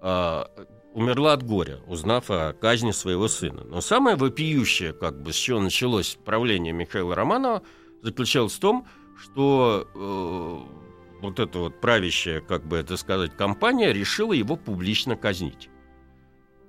А, 0.02 0.50
умерла 0.94 1.34
от 1.34 1.44
горя, 1.44 1.82
узнав 1.86 2.32
о 2.32 2.52
казни 2.54 2.90
своего 2.90 3.28
сына. 3.28 3.64
Но 3.64 3.80
самое 3.80 4.16
вопиющее, 4.16 4.92
как 4.92 5.22
бы, 5.22 5.32
с 5.32 5.36
чего 5.36 5.62
началось 5.62 6.18
правление 6.26 6.74
Михаила 6.74 7.14
Романова, 7.14 7.62
заключалось 8.02 8.54
в 8.54 8.60
том, 8.60 8.88
что 9.22 9.88
э, 9.94 11.22
вот 11.22 11.40
эта 11.40 11.60
вот 11.60 11.80
правящая, 11.80 12.42
как 12.42 12.66
бы 12.66 12.78
это 12.78 12.98
сказать, 12.98 13.38
компания 13.38 13.94
решила 13.94 14.34
его 14.34 14.56
публично 14.56 15.16
казнить. 15.16 15.70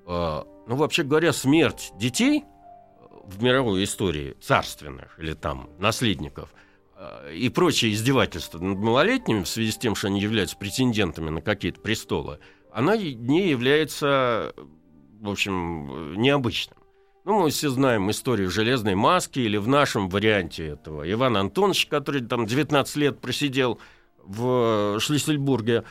А, 0.07 0.47
ну, 0.66 0.76
вообще 0.76 1.02
говоря, 1.02 1.33
смерть 1.33 1.93
детей 1.97 2.45
в 3.25 3.43
мировой 3.43 3.85
истории 3.85 4.37
царственных 4.43 5.19
или 5.19 5.33
там 5.33 5.71
наследников 5.78 6.52
и 7.33 7.49
прочие 7.49 7.93
издевательства 7.93 8.59
над 8.59 8.79
малолетними 8.79 9.43
в 9.43 9.49
связи 9.49 9.73
с 9.73 9.79
тем, 9.79 9.95
что 9.95 10.09
они 10.09 10.21
являются 10.21 10.57
претендентами 10.57 11.31
на 11.31 11.41
какие-то 11.41 11.81
престолы, 11.81 12.39
она 12.73 12.97
не 12.97 13.49
является, 13.49 14.55
в 15.21 15.31
общем, 15.31 16.15
необычным. 16.21 16.79
Ну, 17.25 17.41
мы 17.41 17.51
все 17.51 17.71
знаем 17.71 18.11
историю 18.11 18.51
железной 18.51 18.95
маски 18.95 19.39
или 19.39 19.57
в 19.57 19.67
нашем 19.67 20.11
варианте 20.11 20.67
этого 20.67 21.11
Иван 21.11 21.39
Антонович, 21.39 21.87
который 21.87 22.21
там 22.21 22.45
19 22.45 22.97
лет 22.97 23.19
просидел 23.21 23.79
в 24.19 24.99
Шлиссельбурге. 25.01 25.85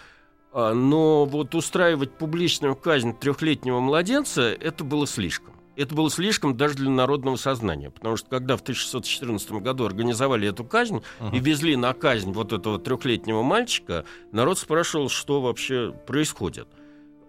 А, 0.51 0.73
Но 0.75 1.25
вот 1.25 1.55
устраивать 1.55 2.11
публичную 2.11 2.75
казнь 2.75 3.17
трехлетнего 3.17 3.79
младенца 3.79 4.43
это 4.43 4.83
было 4.83 5.07
слишком. 5.07 5.55
Это 5.75 5.95
было 5.95 6.09
слишком 6.09 6.55
даже 6.55 6.75
для 6.75 6.89
народного 6.89 7.35
сознания, 7.35 7.89
потому 7.89 8.15
что 8.15 8.29
когда 8.29 8.55
в 8.57 8.61
1614 8.61 9.51
году 9.53 9.85
организовали 9.85 10.47
эту 10.47 10.63
казнь 10.63 11.01
и 11.31 11.39
везли 11.39 11.75
на 11.75 11.93
казнь 11.93 12.31
вот 12.31 12.53
этого 12.53 12.77
трехлетнего 12.79 13.41
мальчика, 13.41 14.05
народ 14.31 14.59
спрашивал, 14.59 15.09
что 15.09 15.41
вообще 15.41 15.91
происходит. 16.05 16.67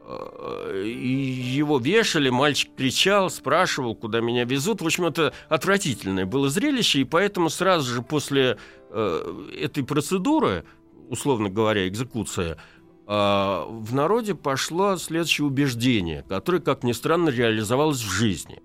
Э, 0.06 0.82
И 0.84 1.08
его 1.56 1.78
вешали, 1.78 2.28
мальчик 2.28 2.70
кричал, 2.76 3.30
спрашивал, 3.30 3.94
куда 3.94 4.20
меня 4.20 4.44
везут. 4.44 4.82
В 4.82 4.86
общем, 4.86 5.06
это 5.06 5.32
отвратительное 5.48 6.26
было 6.26 6.50
зрелище, 6.50 7.00
и 7.00 7.04
поэтому 7.04 7.48
сразу 7.48 7.90
же 7.94 8.02
после 8.02 8.58
э, 8.90 9.48
этой 9.58 9.84
процедуры, 9.84 10.64
условно 11.08 11.48
говоря, 11.48 11.88
экзекуция, 11.88 12.58
в 13.06 13.94
народе 13.94 14.34
пошло 14.34 14.96
следующее 14.96 15.46
убеждение, 15.46 16.24
которое, 16.28 16.60
как 16.60 16.84
ни 16.84 16.92
странно, 16.92 17.28
реализовалось 17.28 18.00
в 18.02 18.10
жизни. 18.10 18.62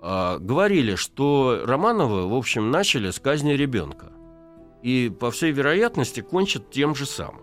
А, 0.00 0.38
Говорили, 0.38 0.94
что 0.94 1.62
Романовы, 1.64 2.28
в 2.28 2.34
общем, 2.34 2.70
начали 2.70 3.10
с 3.10 3.18
казни 3.18 3.52
ребенка. 3.52 4.12
И, 4.82 5.12
по 5.16 5.30
всей 5.30 5.50
вероятности, 5.50 6.20
кончат 6.20 6.70
тем 6.70 6.94
же 6.94 7.06
самым. 7.06 7.42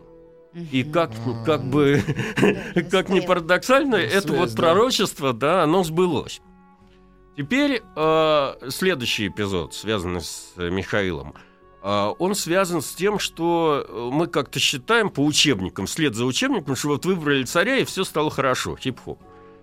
И 0.72 0.84
как, 0.84 1.12
как 1.46 1.66
бы, 1.66 2.02
как 2.90 3.10
ни 3.10 3.20
парадоксально, 3.20 3.96
это 3.96 4.32
вот 4.32 4.56
пророчество, 4.56 5.34
да, 5.34 5.64
оно 5.64 5.84
сбылось. 5.84 6.42
Теперь 7.36 7.84
э, 7.98 8.70
следующий 8.70 9.28
эпизод, 9.28 9.74
связанный 9.74 10.22
с 10.22 10.54
Михаилом, 10.56 11.34
он 12.18 12.34
связан 12.34 12.82
с 12.82 12.96
тем, 12.96 13.20
что 13.20 13.86
э, 13.88 14.10
мы 14.12 14.26
как-то 14.26 14.60
считаем 14.60 15.12
по 15.12 15.20
учебникам, 15.20 15.86
вслед 15.86 16.16
за 16.16 16.26
учебником, 16.26 16.76
что 16.76 16.88
вот 16.88 17.06
выбрали 17.06 17.44
царя, 17.44 17.78
и 17.78 17.86
все 17.86 18.04
стало 18.04 18.32
хорошо, 18.32 18.76
хип-хоп. 18.76 19.20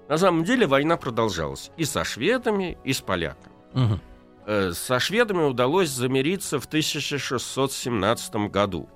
На 0.09 0.19
самом 0.19 0.45
деле 0.45 0.69
война 0.69 0.97
продолжалась 0.97 1.73
и 1.77 1.85
со 1.85 2.05
шведами, 2.05 2.79
и 2.85 2.93
с 2.93 3.01
поляками. 3.01 4.01
Э, 4.47 4.73
Со 4.73 5.01
шведами 5.01 5.43
удалось 5.43 5.89
замириться 5.89 6.61
в 6.61 6.67
1617 6.67 8.51
году. 8.51 8.89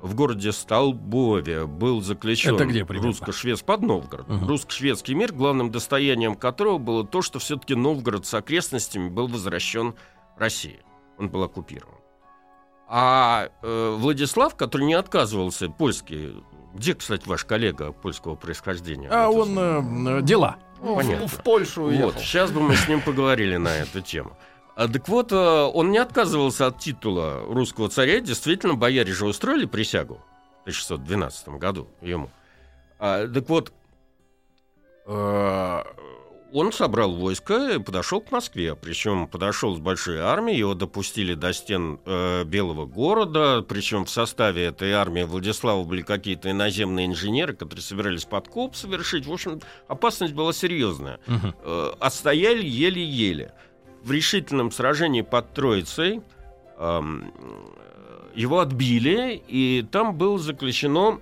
В 0.00 0.14
городе 0.14 0.50
Столбове 0.50 1.66
был 1.66 2.00
заключен 2.00 2.56
русско-шведский 3.02 3.66
под 3.66 3.82
Новгород. 3.82 4.28
Мгм. 4.28 4.46
Русско-шведский 4.48 5.14
мир, 5.14 5.32
главным 5.34 5.70
достоянием 5.70 6.34
которого 6.34 6.78
было 6.78 7.06
то, 7.06 7.20
что 7.20 7.38
все-таки 7.38 7.74
Новгород 7.74 8.24
с 8.24 8.32
окрестностями 8.32 9.10
был 9.10 9.26
возвращен 9.26 9.94
России. 10.38 10.80
Он 11.18 11.28
был 11.28 11.42
оккупирован. 11.42 11.99
А 12.92 13.50
э, 13.62 13.96
Владислав, 13.96 14.56
который 14.56 14.84
не 14.84 14.94
отказывался, 14.94 15.68
польский, 15.68 16.42
где, 16.74 16.94
кстати, 16.94 17.28
ваш 17.28 17.44
коллега 17.44 17.92
польского 17.92 18.34
происхождения? 18.34 19.08
А 19.08 19.30
он 19.30 19.56
э, 19.56 20.18
э, 20.18 20.22
дела. 20.22 20.56
Ну, 20.82 20.96
Понятно. 20.96 21.28
в, 21.28 21.32
в 21.32 21.42
Польшу 21.44 21.84
уехал. 21.84 22.06
вот, 22.06 22.18
сейчас 22.18 22.50
бы 22.50 22.60
мы 22.60 22.74
с 22.74 22.88
ним 22.88 23.00
поговорили 23.00 23.56
на 23.58 23.68
эту 23.76 24.00
тему. 24.00 24.36
А, 24.74 24.88
так 24.88 25.06
вот, 25.06 25.30
э, 25.30 25.36
он 25.36 25.92
не 25.92 25.98
отказывался 25.98 26.66
от 26.66 26.80
титула 26.80 27.44
русского 27.46 27.88
царя. 27.88 28.18
Действительно, 28.18 28.74
бояре 28.74 29.12
же 29.12 29.24
устроили 29.24 29.66
присягу 29.66 30.14
в 30.14 30.62
1612 30.62 31.48
году 31.60 31.86
ему. 32.00 32.28
А, 32.98 33.28
так 33.28 33.48
вот, 33.48 33.72
э, 35.06 35.82
он 36.52 36.72
собрал 36.72 37.12
войско 37.14 37.74
и 37.74 37.78
подошел 37.78 38.20
к 38.20 38.30
Москве. 38.30 38.74
Причем 38.74 39.26
подошел 39.28 39.76
с 39.76 39.78
большой 39.78 40.18
армией, 40.20 40.58
его 40.58 40.74
допустили 40.74 41.34
до 41.34 41.52
стен 41.52 42.00
э, 42.04 42.44
Белого 42.44 42.86
города. 42.86 43.62
Причем 43.68 44.04
в 44.04 44.10
составе 44.10 44.64
этой 44.64 44.92
армии 44.92 45.22
Владислава 45.22 45.84
были 45.84 46.02
какие-то 46.02 46.50
иноземные 46.50 47.06
инженеры, 47.06 47.54
которые 47.54 47.82
собирались 47.82 48.24
подкоп 48.24 48.74
совершить. 48.76 49.26
В 49.26 49.32
общем, 49.32 49.60
опасность 49.88 50.34
была 50.34 50.52
серьезная 50.52 51.20
Мгм. 51.26 51.54
э, 51.62 51.92
отстояли 52.00 52.64
еле-еле. 52.66 53.52
В 54.02 54.10
решительном 54.12 54.70
сражении 54.72 55.22
под 55.22 55.52
Троицей 55.54 56.22
э, 56.78 57.00
его 58.34 58.60
отбили, 58.60 59.42
и 59.48 59.84
там 59.90 60.14
было 60.16 60.38
заключено 60.38 61.20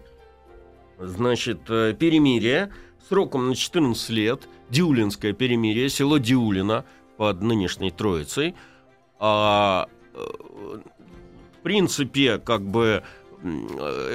значит, 0.98 1.60
э, 1.68 1.94
перемирие 1.98 2.72
сроком 3.08 3.48
на 3.48 3.54
14 3.56 4.10
лет, 4.10 4.48
Диулинское 4.70 5.32
перемирие, 5.32 5.88
село 5.88 6.18
Диулино 6.18 6.84
под 7.16 7.42
нынешней 7.42 7.90
Троицей. 7.90 8.54
А, 9.18 9.88
э, 10.14 10.18
в 11.58 11.62
принципе, 11.62 12.38
как 12.38 12.62
бы 12.62 13.02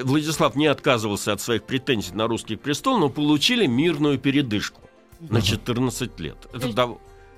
Владислав 0.03 0.55
не 0.55 0.67
отказывался 0.67 1.33
от 1.33 1.41
своих 1.41 1.63
претензий 1.63 2.13
на 2.13 2.27
русский 2.27 2.55
престол, 2.55 2.97
но 2.97 3.09
получили 3.09 3.65
мирную 3.67 4.17
передышку 4.19 4.81
на 5.21 5.41
14 5.41 6.19
лет. 6.19 6.35
Это 6.53 6.73
дав- 6.73 6.97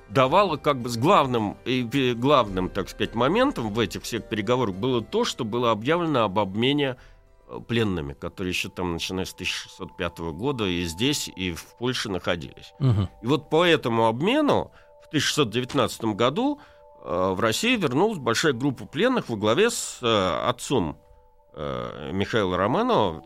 давало 0.10 0.58
как 0.58 0.80
бы 0.82 0.90
с 0.90 0.98
главным, 0.98 1.58
главным, 2.16 2.70
так 2.70 2.90
сказать, 2.90 3.14
моментом 3.14 3.72
в 3.72 3.80
этих 3.80 4.04
всех 4.04 4.28
переговорах 4.28 4.76
было 4.76 5.04
то, 5.04 5.26
что 5.26 5.46
было 5.46 5.72
объявлено 5.72 6.24
об 6.24 6.40
обмене 6.40 6.96
пленными, 7.60 8.14
которые 8.14 8.52
еще 8.52 8.70
там, 8.70 8.94
начиная 8.94 9.26
с 9.26 9.34
1605 9.34 10.20
года, 10.34 10.66
и 10.66 10.84
здесь, 10.84 11.30
и 11.36 11.52
в 11.52 11.78
Польше 11.78 12.10
находились. 12.10 12.74
Мгм. 12.80 13.10
И 13.22 13.26
вот 13.26 13.50
по 13.50 13.66
этому 13.66 14.08
обмену 14.08 14.72
в 15.04 15.08
1619 15.08 16.16
году 16.16 16.60
э, 17.04 17.34
в 17.36 17.40
Россию 17.40 17.80
вернулась 17.80 18.18
большая 18.18 18.54
группа 18.54 18.86
пленных 18.86 19.30
во 19.30 19.38
главе 19.38 19.70
с 19.70 20.00
э, 20.02 20.48
отцом 20.48 20.98
э, 21.54 22.12
Михаила 22.14 22.58
Романова, 22.58 23.24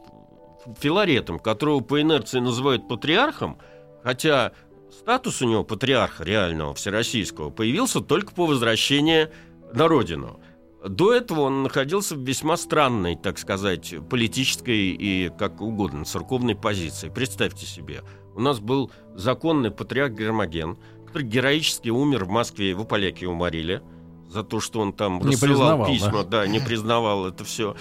Филаретом, 0.80 1.40
которого 1.40 1.80
по 1.80 2.02
инерции 2.02 2.40
называют 2.40 2.88
патриархом, 2.88 3.58
хотя 4.04 4.52
статус 4.92 5.42
у 5.42 5.46
него 5.46 5.64
патриарха 5.64 6.24
реального 6.24 6.74
всероссийского 6.74 7.50
появился 7.50 8.02
только 8.02 8.34
по 8.34 8.46
возвращении 8.46 9.30
на 9.74 9.88
родину. 9.88 10.40
До 10.88 11.14
этого 11.14 11.42
он 11.42 11.64
находился 11.64 12.16
в 12.16 12.20
весьма 12.20 12.56
странной, 12.56 13.18
так 13.18 13.38
сказать, 13.38 13.94
политической 14.10 14.92
и 14.92 15.30
как 15.38 15.62
угодно 15.62 16.06
церковной 16.06 16.56
позиции. 16.56 17.10
Представьте 17.10 17.66
себе, 17.66 18.04
у 18.34 18.40
нас 18.40 18.60
был 18.60 18.90
законный 19.14 19.72
патриарх 19.72 20.14
Гермоген, 20.14 20.78
который 21.06 21.24
героически 21.24 21.90
умер 21.90 22.26
в 22.26 22.30
Москве, 22.30 22.70
его 22.70 22.86
поляки 22.86 23.26
уморили 23.26 23.82
за 24.30 24.44
то, 24.44 24.60
что 24.60 24.80
он 24.80 24.94
там 24.94 25.20
Не 25.20 25.34
рассылал 25.34 25.86
письма, 25.86 26.24
да, 26.24 26.48
не 26.48 26.60
признавал 26.60 27.28
это 27.28 27.44
все. 27.44 27.76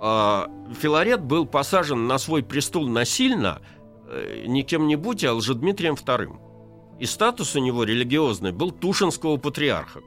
Филарет 0.00 1.22
был 1.22 1.46
посажен 1.46 2.08
на 2.08 2.18
свой 2.18 2.42
престол 2.42 2.88
насильно 2.88 3.62
э, 4.08 4.46
не 4.46 4.64
кем-нибудь, 4.64 5.24
а 5.24 5.32
Лжедмитрием 5.32 5.94
II. 5.94 6.98
И 6.98 7.06
статус 7.06 7.54
у 7.54 7.60
него 7.60 7.84
религиозный 7.84 8.50
был 8.50 8.72
Тушинского 8.72 9.36
патриарха, 9.36 10.00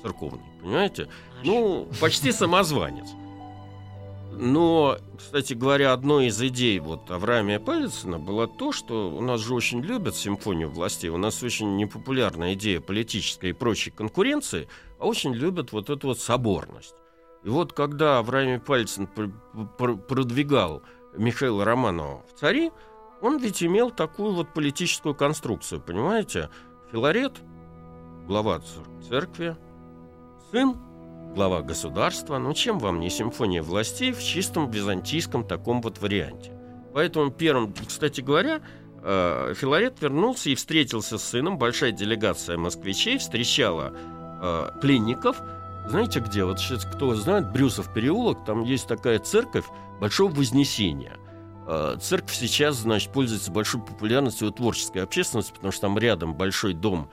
церковный, 0.00 0.44
понимаете? 0.62 1.08
Ну, 1.44 1.88
почти 2.00 2.32
самозванец. 2.32 3.08
Но, 4.34 4.96
кстати 5.18 5.52
говоря, 5.52 5.92
одной 5.92 6.26
из 6.28 6.40
идей 6.40 6.78
вот 6.78 7.10
Авраамия 7.10 7.60
Палицына 7.60 8.18
было 8.18 8.48
то, 8.48 8.72
что 8.72 9.10
у 9.10 9.20
нас 9.20 9.40
же 9.40 9.54
очень 9.54 9.82
любят 9.82 10.16
симфонию 10.16 10.70
властей, 10.70 11.10
у 11.10 11.18
нас 11.18 11.42
очень 11.42 11.76
непопулярная 11.76 12.54
идея 12.54 12.80
политической 12.80 13.50
и 13.50 13.52
прочей 13.52 13.90
конкуренции, 13.90 14.68
а 14.98 15.06
очень 15.06 15.34
любят 15.34 15.72
вот 15.72 15.90
эту 15.90 16.08
вот 16.08 16.18
соборность. 16.18 16.94
И 17.44 17.48
вот 17.50 17.74
когда 17.74 18.18
Авраамий 18.18 18.58
Палицын 18.58 19.06
пр- 19.06 19.32
пр- 19.76 19.96
продвигал 19.96 20.82
Михаила 21.16 21.64
Романова 21.64 22.22
в 22.32 22.40
цари, 22.40 22.70
он 23.20 23.38
ведь 23.38 23.62
имел 23.62 23.90
такую 23.90 24.32
вот 24.32 24.54
политическую 24.54 25.14
конструкцию, 25.14 25.80
понимаете? 25.80 26.48
Филарет, 26.90 27.34
глава 28.26 28.60
цер- 28.60 29.08
церкви, 29.08 29.56
сын, 30.52 30.76
глава 31.34 31.62
государства. 31.62 32.36
Ну 32.36 32.52
чем 32.52 32.78
вам 32.78 33.00
не 33.00 33.08
симфония 33.08 33.62
властей 33.62 34.12
в 34.12 34.22
чистом 34.22 34.70
византийском 34.70 35.46
таком 35.46 35.80
вот 35.80 35.98
варианте? 36.00 36.52
Поэтому 36.92 37.30
первым, 37.30 37.72
кстати 37.88 38.20
говоря, 38.20 38.60
э, 39.02 39.54
Филарет 39.56 40.02
вернулся 40.02 40.50
и 40.50 40.54
встретился 40.54 41.16
с 41.16 41.24
сыном. 41.24 41.56
Большая 41.56 41.90
делегация 41.90 42.58
москвичей 42.58 43.16
встречала 43.16 43.94
э, 44.42 44.68
пленников. 44.82 45.40
Знаете 45.88 46.20
где? 46.20 46.44
Вот 46.44 46.60
сейчас 46.60 46.84
кто 46.84 47.14
знает, 47.14 47.50
Брюсов 47.50 47.92
переулок, 47.94 48.44
там 48.44 48.62
есть 48.62 48.86
такая 48.86 49.18
церковь 49.20 49.64
Большого 50.00 50.34
Вознесения. 50.34 51.16
Э, 51.66 51.96
Церковь 51.98 52.34
сейчас, 52.34 52.76
значит, 52.76 53.10
пользуется 53.10 53.50
большой 53.50 53.80
популярностью 53.80 54.48
у 54.48 54.50
творческой 54.50 55.02
общественности, 55.02 55.52
потому 55.54 55.72
что 55.72 55.80
там 55.80 55.98
рядом 55.98 56.34
большой 56.34 56.74
дом 56.74 57.08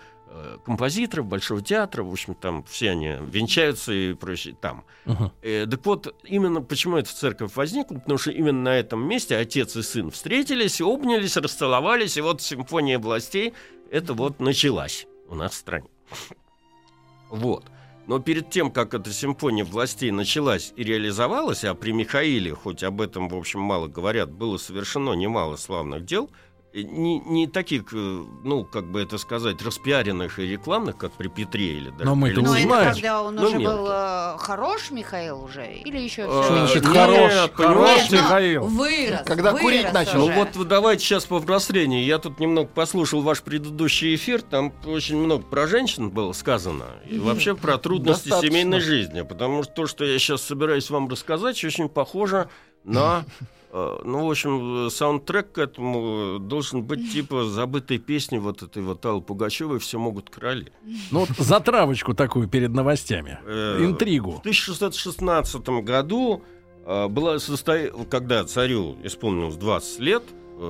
композиторов, 0.65 1.25
Большого 1.25 1.62
театра, 1.62 2.03
в 2.03 2.12
общем, 2.12 2.36
там 2.36 2.63
все 2.63 2.91
они 2.91 3.15
венчаются 3.31 3.91
и 3.91 4.13
прочее 4.13 4.55
там. 4.59 4.83
Мгм. 5.05 5.31
Э, 5.41 5.65
так 5.69 5.86
вот, 5.86 6.15
именно 6.24 6.62
почему 6.62 6.98
эта 6.98 7.13
церковь 7.13 7.55
возникла, 7.55 7.95
потому 7.95 8.17
что 8.17 8.31
именно 8.31 8.62
на 8.62 8.77
этом 8.77 9.07
месте 9.07 9.36
отец 9.36 9.75
и 9.75 9.81
сын 9.81 10.12
встретились, 10.12 10.81
обнялись, 10.81 11.38
расцеловались, 11.38 12.17
и 12.17 12.21
вот 12.21 12.41
симфония 12.41 13.00
властей, 13.00 13.53
это 13.91 14.13
вот 14.13 14.39
началась 14.39 15.07
у 15.27 15.36
нас 15.36 15.53
в 15.53 15.55
стране. 15.55 15.88
Вот. 17.29 17.65
Но 18.07 18.17
перед 18.17 18.50
тем, 18.50 18.72
как 18.72 18.96
эта 18.96 19.13
симфония 19.13 19.63
властей 19.63 20.09
началась 20.09 20.74
и 20.75 20.83
реализовалась, 20.83 21.63
а 21.63 21.75
при 21.75 21.92
Михаиле, 21.92 22.55
хоть 22.55 22.81
об 22.83 23.01
этом, 23.01 23.29
в 23.29 23.35
общем, 23.35 23.59
мало 23.59 23.87
говорят, 23.87 24.31
было 24.31 24.57
совершено 24.57 25.13
немало 25.13 25.57
славных 25.57 26.05
дел, 26.05 26.27
э, 26.27 26.49
не, 26.83 27.20
не 27.20 27.48
таких, 27.48 27.83
э, 27.94 28.24
ну, 28.44 28.63
как 28.65 28.85
бы 28.92 29.01
это 29.01 29.18
сказать, 29.18 29.61
распиаренных 29.61 30.39
и 30.39 30.44
рекламных, 30.48 30.98
как 30.98 31.11
при 31.13 31.27
Петре 31.27 31.74
или 31.77 31.89
даже 31.89 32.05
Но 32.05 32.15
Но 32.15 32.25
Алексее. 32.25 32.44
это 32.44 32.51
узнаем. 32.59 32.94
когда 32.94 33.22
он 33.24 33.35
Ну, 33.35 33.44
уже 33.48 33.57
мелко. 33.57 33.75
был 33.77 33.87
э, 33.92 34.37
хорош, 34.39 34.92
Михаил, 34.92 35.44
уже? 35.44 35.74
Или 35.74 36.00
еще 36.00 36.24
Э, 36.24 36.42
все? 36.44 36.53
Значит, 36.57 36.83
нет, 36.83 36.94
хорош, 36.94 37.33
хорош 37.53 37.75
понимаете, 37.75 38.15
Михаил. 38.18 38.63
Вырос. 38.68 39.22
Когда 39.25 39.51
вырос 39.51 39.61
курить 39.63 39.94
начал. 39.94 40.20
Ну 40.20 40.25
уже. 40.25 40.33
вот 40.35 40.55
вы 40.55 40.65
давайте 40.65 41.03
сейчас 41.03 41.25
по 41.25 41.39
взрослению. 41.39 42.03
Я 42.03 42.18
тут 42.20 42.39
немного 42.39 42.70
послушал 42.70 43.22
ваш 43.22 43.42
предыдущий 43.42 44.15
эфир, 44.15 44.42
там 44.42 44.74
очень 44.85 45.18
много 45.18 45.44
про 45.44 45.68
женщин 45.68 46.09
было 46.09 46.33
сказано. 46.33 46.85
И 47.09 47.18
вообще 47.20 47.55
про 47.55 47.77
трудности 47.77 48.29
Достаточно. 48.29 48.50
семейной 48.51 48.79
жизни. 48.79 49.22
Потому 49.22 49.63
что 49.63 49.74
то, 49.74 49.87
что 49.87 50.05
я 50.05 50.18
сейчас 50.20 50.42
собираюсь 50.42 50.89
вам 50.89 51.07
рассказать, 51.09 51.63
очень 51.63 51.89
похоже 51.89 52.50
на... 52.83 53.25
э, 53.72 54.00
Ну, 54.03 54.27
в 54.27 54.32
общем, 54.32 54.90
саундтрек 54.90 55.53
к 55.53 55.58
этому 55.58 56.40
должен 56.40 56.84
быть 56.84 57.12
типа 57.12 57.46
забытой 57.46 57.98
песни 57.98 58.38
вот 58.38 58.64
этой 58.64 58.82
вот 58.84 59.05
Аллы 59.05 59.22
Пугачевой 59.22 59.79
«Все 59.79 59.98
могут 60.00 60.29
короли». 60.29 60.72
Ну 61.12 61.20
вот 61.22 61.29
затравочку 61.38 62.14
такую 62.14 62.48
перед 62.48 62.72
новостями. 62.72 63.40
Э, 63.46 63.84
Интригу. 63.84 64.32
В 64.32 64.40
1616 64.40 65.82
году, 65.82 66.42
э, 66.86 67.08
была 67.08 67.36
состо- 67.36 68.05
когда 68.10 68.44
царю 68.44 68.98
исполнилось 69.03 69.55
20 69.55 70.00
лет, 70.00 70.24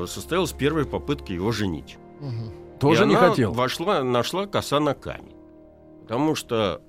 состоялась 0.06 0.52
первая 0.52 0.86
попытка 0.86 1.34
его 1.34 1.52
женить. 1.52 1.98
Мгм. 2.20 2.52
Тоже 2.80 3.04
И 3.04 3.08
не 3.08 3.16
хотел. 3.16 3.54
Вошла, 3.54 4.04
нашла 4.04 4.46
коса 4.46 4.80
на 4.80 4.94
камень. 4.94 5.34
Потому 6.04 6.36
что 6.36 6.82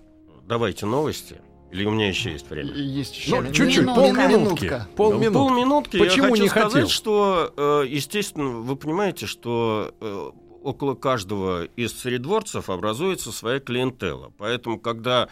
давайте 0.46 0.86
новости. 0.86 1.40
Или 1.70 1.84
у 1.84 1.90
меня 1.90 2.08
еще 2.08 2.32
есть 2.32 2.50
время? 2.50 2.70
И 2.72 2.82
Есть 2.82 3.16
еще 3.16 3.40
Ну, 3.40 3.52
чуть-чуть, 3.52 3.86
полминутки. 3.86 4.64
Минутка. 4.64 4.88
Полминутки. 4.96 5.28
Ну, 5.32 5.48
полминутки. 5.48 5.98
Почему 5.98 6.26
я 6.26 6.30
хочу 6.32 6.42
не 6.42 6.48
сказать, 6.48 6.72
хотел? 6.72 6.88
что, 6.88 7.54
э, 7.56 7.84
естественно, 7.88 8.48
вы 8.60 8.74
понимаете, 8.76 9.26
что 9.26 9.94
э, 10.00 10.30
около 10.64 10.94
каждого 10.94 11.64
из 11.76 11.92
царедворцев 11.92 12.70
образуется 12.70 13.30
своя 13.30 13.60
клиентела. 13.60 14.32
Поэтому, 14.36 14.80
когда 14.80 15.28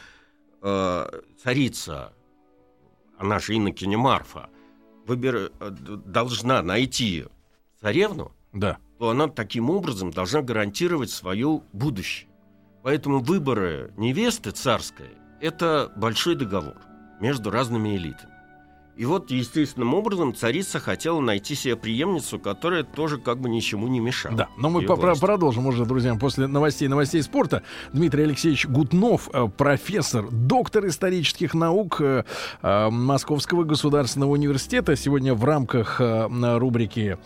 э, 0.63 1.21
царица, 1.43 2.13
она 3.19 3.41
же 3.41 3.57
инокиня 3.57 3.99
Марфа, 3.99 4.49
выбер... 5.07 5.51
должна 5.59 6.63
найти 6.63 7.25
царевну, 7.81 8.31
Да. 8.53 8.79
то 9.01 9.11
она 9.11 9.27
таким 9.27 9.71
образом 9.71 10.13
должна 10.13 10.43
гарантировать 10.43 11.11
свое 11.11 11.63
будущее. 11.73 12.29
Поэтому 12.85 13.19
выборы 13.19 13.93
невесты 13.97 14.53
царской– 14.53 15.09
это 15.41 15.91
большой 15.97 16.35
договор 16.35 16.77
между 17.21 17.51
разными 17.51 17.97
элитами. 17.97 18.38
И 18.99 19.05
вот 19.05 19.31
естественным 19.31 19.95
образом 19.95 20.35
царица 20.35 20.81
хотела 20.81 21.21
найти 21.21 21.55
себе 21.55 21.77
преемницу, 21.77 22.41
которая 22.41 22.83
тоже 22.83 23.19
как 23.19 23.39
бы 23.39 23.49
ничему 23.49 23.87
не 23.87 24.01
мешала. 24.01 24.35
Да, 24.35 24.49
но 24.57 24.71
мы 24.71 24.83
про- 24.83 25.15
продолжим 25.15 25.69
уже, 25.69 25.85
друзья, 25.85 26.17
после 26.17 26.49
новостей 26.49 26.89
новостей 26.89 27.23
спорта. 27.23 27.63
Дмитрий 27.93 28.25
Алексеевич 28.25 28.67
Гутнов, 28.67 29.31
э, 29.33 29.47
профессор, 29.57 30.29
доктор 30.33 30.89
исторических 30.89 31.55
наук 31.55 32.01
э, 32.01 32.25
э, 32.61 32.91
Московского 32.91 33.63
государственного 33.63 34.33
университета. 34.33 34.97
Сегодня 34.97 35.33
в 35.33 35.45
рамках 35.45 36.01
рубрики 36.01 37.19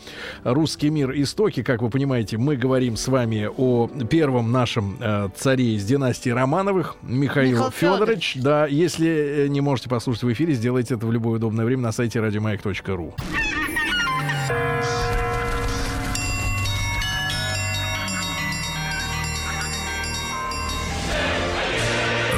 «Русский 0.45 0.91
мир. 0.91 1.13
Истоки», 1.23 1.63
как 1.63 1.81
вы 1.81 1.89
понимаете, 1.89 2.37
мы 2.37 2.57
говорим 2.57 2.99
с 2.99 3.09
вами 3.09 3.49
о 3.57 3.89
первом 4.11 4.53
нашем 4.53 4.99
царе 5.37 5.77
из 5.77 5.87
династии 5.87 6.29
Романовых, 6.29 6.97
Михаил, 7.01 7.53
Михаил 7.53 7.71
Федорович. 7.71 8.37
Да, 8.43 8.67
если 8.67 9.47
не 9.49 9.63
можете 9.63 9.89
послушать 9.89 10.25
в 10.25 10.33
эфире, 10.35 10.53
сделайте 10.53 10.97
это 10.97 11.07
в 11.07 11.13
любое 11.13 11.37
удобное 11.37 11.62
время 11.65 11.83
на 11.83 11.93
сайте 11.93 12.21
радиомаяк.ру. 12.21 13.15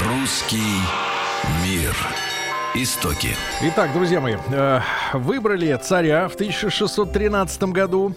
Русский 0.06 0.80
мир. 1.64 1.94
Истоки. 2.74 3.28
Итак, 3.62 3.92
друзья 3.92 4.20
мои, 4.20 4.34
э, 4.50 4.80
выбрали 5.12 5.78
царя 5.80 6.28
в 6.28 6.34
1613 6.34 7.72
году, 7.72 8.14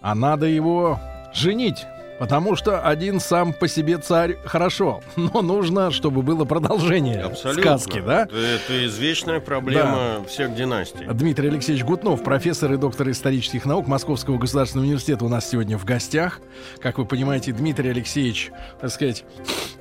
а 0.00 0.14
надо 0.14 0.46
его 0.46 0.98
женить. 1.34 1.84
Потому 2.18 2.56
что 2.56 2.80
один 2.80 3.20
сам 3.20 3.52
по 3.52 3.68
себе 3.68 3.98
царь 3.98 4.36
хорошо, 4.44 5.02
но 5.16 5.42
нужно, 5.42 5.90
чтобы 5.90 6.22
было 6.22 6.44
продолжение 6.44 7.20
Абсолютно. 7.22 7.62
сказки, 7.78 8.00
да? 8.00 8.22
Это, 8.22 8.36
это 8.36 8.86
извечная 8.86 9.40
проблема 9.40 10.24
всех 10.26 10.54
династий. 10.54 11.06
Дмитрий 11.06 11.48
Алексеевич 11.48 11.84
Гутнов, 11.84 12.22
профессор 12.22 12.72
и 12.72 12.76
доктор 12.76 13.10
исторических 13.10 13.66
наук 13.66 13.86
Московского 13.86 14.38
государственного 14.38 14.86
университета 14.86 15.24
у 15.24 15.28
нас 15.28 15.48
сегодня 15.48 15.76
в 15.76 15.84
гостях. 15.84 16.40
Как 16.80 16.98
вы 16.98 17.04
понимаете, 17.04 17.52
Дмитрий 17.52 17.90
Алексеевич, 17.90 18.50
так 18.80 18.90
сказать, 18.90 19.24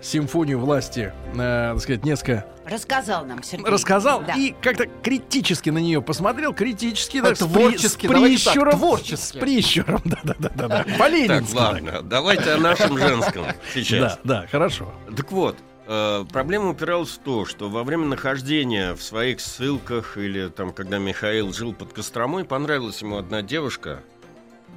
симфонию 0.01 0.59
власти, 0.59 1.13
э, 1.33 1.71
так 1.73 1.79
сказать, 1.79 2.03
несколько 2.03 2.45
Рассказал 2.65 3.25
нам 3.25 3.43
Сергей. 3.43 3.65
рассказал 3.67 4.23
Да. 4.23 4.33
и 4.33 4.53
как-то 4.61 4.87
критически 5.03 5.69
на 5.69 5.77
нее 5.77 6.01
посмотрел, 6.01 6.53
критически, 6.53 7.21
так, 7.21 7.37
с 7.37 7.39
при- 7.39 7.47
творчески, 7.47 8.07
с 8.07 8.09
давайте 8.09 8.35
так, 8.43 8.53
прищуром, 8.53 8.77
творчески. 8.79 9.37
с 9.37 9.39
прищуром, 9.39 10.01
да-да-да, 10.05 10.67
Так, 10.67 10.97
по-ленински. 10.97 11.55
ладно, 11.55 12.01
давайте 12.01 12.51
о 12.51 12.57
нашем 12.57 12.97
женском 12.97 13.45
сейчас. 13.73 14.19
Да, 14.23 14.41
да, 14.41 14.47
хорошо. 14.47 14.91
Так 15.15 15.31
вот, 15.31 15.57
э, 15.87 16.25
проблема 16.31 16.69
упиралась 16.71 17.09
в 17.11 17.19
то, 17.19 17.45
что 17.45 17.69
во 17.69 17.83
время 17.83 18.05
нахождения 18.05 18.95
в 18.95 19.03
своих 19.03 19.39
ссылках 19.41 20.17
или 20.17 20.47
там, 20.49 20.71
когда 20.73 20.97
Михаил 20.97 21.53
жил 21.53 21.73
под 21.73 21.93
Костромой, 21.93 22.45
понравилась 22.45 23.01
ему 23.01 23.17
одна 23.17 23.41
девушка, 23.43 24.01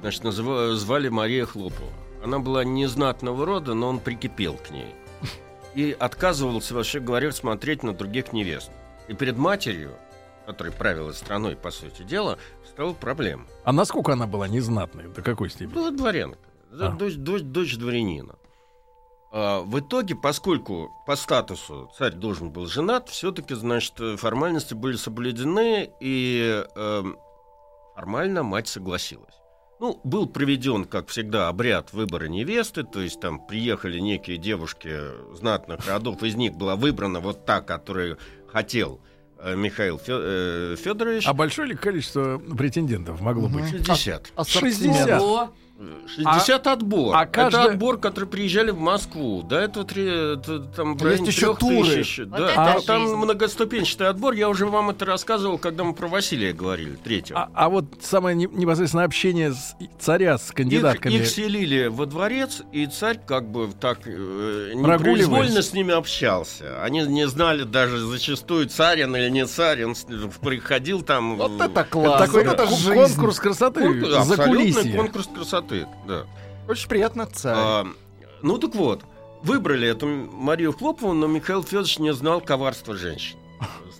значит, 0.01 0.23
называ- 0.23 0.75
звали 0.75 1.09
Мария 1.09 1.45
Хлопова. 1.45 1.89
Она 2.23 2.37
была 2.39 2.63
незнатного 2.63 3.45
рода, 3.45 3.73
но 3.73 3.87
он 3.89 3.99
прикипел 3.99 4.55
к 4.55 4.69
ней. 4.71 4.93
И 5.75 5.95
отказывался, 5.97 6.73
вообще 6.73 6.99
говоря, 6.99 7.31
смотреть 7.31 7.83
на 7.83 7.93
других 7.93 8.33
невест. 8.33 8.71
И 9.07 9.13
перед 9.13 9.37
матерью, 9.37 9.95
которая 10.45 10.73
правила 10.73 11.11
страной, 11.11 11.55
по 11.55 11.71
сути 11.71 12.01
дела, 12.03 12.37
стала 12.67 12.93
проблема. 12.93 13.45
А 13.63 13.71
насколько 13.71 14.13
она 14.13 14.25
была 14.27 14.47
незнатной? 14.47 15.07
До 15.07 15.21
какой 15.21 15.49
степени? 15.49 15.73
Была 15.75 15.91
дворянка, 15.91 16.39
А. 16.71 16.89
дочь, 16.91 17.15
дочь- 17.15 17.41
дочь 17.43 17.75
дворянина. 17.77 18.35
А, 19.31 19.61
в 19.61 19.79
итоге, 19.79 20.15
поскольку 20.15 20.89
по 21.05 21.15
статусу 21.15 21.91
царь 21.97 22.13
должен 22.13 22.49
был 22.49 22.65
женат, 22.65 23.09
все-таки, 23.09 23.53
значит, 23.53 23.93
э, 23.99 24.17
формальности 24.17 24.73
были 24.73 24.95
соблюдены, 24.95 25.91
и 25.99 26.65
эм, 26.75 27.17
формально 27.95 28.41
мать 28.41 28.67
согласилась. 28.67 29.35
Ну, 29.79 29.99
был 30.03 30.27
проведен, 30.27 30.83
как 30.83 31.07
всегда, 31.07 31.47
обряд 31.47 31.93
выбора 31.93 32.25
невесты, 32.25 32.83
то 32.83 32.99
есть 33.01 33.19
там 33.21 33.39
приехали 33.45 33.99
некие 33.99 34.37
девушки 34.37 34.93
знатных 35.35 35.87
родов, 35.87 36.21
из 36.23 36.35
них 36.35 36.53
была 36.53 36.75
выбрана 36.75 37.21
вот 37.21 37.45
та, 37.45 37.61
которую 37.61 38.17
хотел 38.47 38.99
э, 39.37 39.55
Михаил 39.55 39.95
Фе- 39.97 40.73
э, 40.73 40.75
Федорович. 40.77 41.25
А 41.25 41.33
большое 41.33 41.69
ли 41.69 41.75
количество 41.75 42.39
претендентов 42.39 43.21
могло 43.21 43.47
быть? 43.47 43.69
60. 43.69 44.33
Ассортимент. 44.35 44.97
60. 44.97 45.49
Ого. 45.79 45.87
60 46.07 46.67
отбор. 46.67 47.15
а 47.15 47.25
каждый- 47.25 47.61
Это 47.61 47.71
отбор, 47.71 47.97
который 47.99 48.25
приезжали 48.25 48.71
в 48.71 48.79
Москву. 48.79 49.43
До 49.43 49.55
этого 49.57 49.85
три, 49.85 50.05
это, 50.33 50.59
там 50.59 50.97
в 50.97 51.09
Есть 51.09 51.25
еще 51.27 51.55
туры. 51.55 51.83
тысяч. 51.95 52.19
Вот 52.19 52.29
да. 52.31 52.53
А 52.75 52.81
там 52.81 53.03
жизнь. 53.03 53.15
многоступенчатый 53.15 54.07
отбор. 54.07 54.33
Я 54.33 54.49
уже 54.49 54.65
вам 54.65 54.89
это 54.89 55.05
рассказывал, 55.05 55.57
когда 55.57 55.83
мы 55.85 55.93
про 55.93 56.07
Василия 56.07 56.51
говорили, 56.53 56.95
третьего. 56.95 57.43
А, 57.43 57.49
а 57.53 57.69
вот 57.69 57.85
самое 58.01 58.35
не- 58.35 58.47
непосредственно 58.51 59.03
общение 59.03 59.53
с 59.53 59.75
царя 59.99 60.37
с 60.37 60.49
их, 60.49 60.55
кандидатками. 60.55 61.13
их 61.13 61.27
селили 61.27 61.87
во 61.87 62.05
дворец, 62.05 62.61
и 62.73 62.85
царь 62.87 63.19
как 63.25 63.49
бы 63.49 63.69
так 63.79 63.99
э, 64.05 64.73
непроизвольно 64.75 65.61
с 65.61 65.73
ними 65.73 65.93
общался. 65.93 66.83
Они 66.83 66.99
не 67.03 67.27
знали 67.27 67.63
даже 67.63 67.99
зачастую 67.99 68.67
царин 68.67 69.15
или 69.15 69.29
не 69.29 69.45
царин. 69.45 69.95
Приходил 70.41 71.01
там... 71.03 71.37
Вот 71.37 71.61
это 71.61 71.83
класс, 71.83 72.25
Такой 72.27 72.43
это 72.43 72.67
жизнь. 72.67 72.93
конкурс 72.93 73.39
красоты 73.39 73.81
конкурс- 73.81 74.09
за 74.09 74.19
абсолютный 74.21 74.73
кулисье. 74.73 74.93
конкурс 74.97 75.27
красоты, 75.33 75.68
да. 76.07 76.25
Очень 76.67 76.89
приятно, 76.89 77.25
царь. 77.25 77.55
А, 77.57 77.87
ну 78.41 78.57
так 78.57 78.75
вот, 78.75 79.03
выбрали 79.41 79.87
эту 79.87 80.07
Марию 80.07 80.73
Хлопову, 80.73 81.13
но 81.13 81.27
Михаил 81.27 81.63
Федорович 81.63 81.99
не 81.99 82.13
знал 82.13 82.41
коварства 82.41 82.95
женщин. 82.95 83.37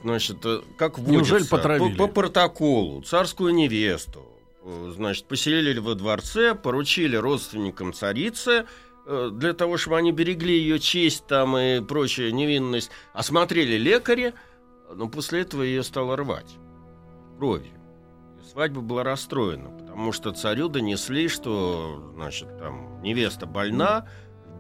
Значит, 0.01 0.38
э, 0.45 0.62
как 0.77 0.97
водится, 0.97 1.13
Неужели 1.13 1.43
потравили? 1.43 1.95
По, 1.95 2.08
по 2.08 2.13
протоколу 2.13 3.01
царскую 3.01 3.53
невесту, 3.53 4.25
э, 4.63 4.93
значит, 4.95 5.25
поселили 5.25 5.79
во 5.79 5.95
дворце, 5.95 6.55
поручили 6.55 7.17
родственникам 7.17 7.91
царицы 7.91 8.65
э, 9.05 9.29
для 9.34 9.53
того, 9.53 9.77
чтобы 9.77 9.97
они 9.97 10.12
берегли 10.12 10.58
ее 10.58 10.79
честь 10.79 11.27
там 11.27 11.58
и 11.58 11.82
прочая 11.82 12.32
невинность, 12.32 12.91
осмотрели 13.13 13.75
лекари, 13.77 14.34
но 14.93 15.10
после 15.10 15.41
этого 15.41 15.63
ее 15.63 15.84
стало 15.84 16.15
рвать 16.15 16.55
кровью. 17.38 17.78
Свадьба 18.43 18.82
была 18.82 19.04
расстроена, 19.04 19.69
потому 19.69 20.12
что 20.12 20.32
царю 20.32 20.69
донесли, 20.69 21.28
что, 21.28 22.12
значит, 22.15 22.58
там 22.58 23.02
невеста 23.02 23.45
больна, 23.45 24.08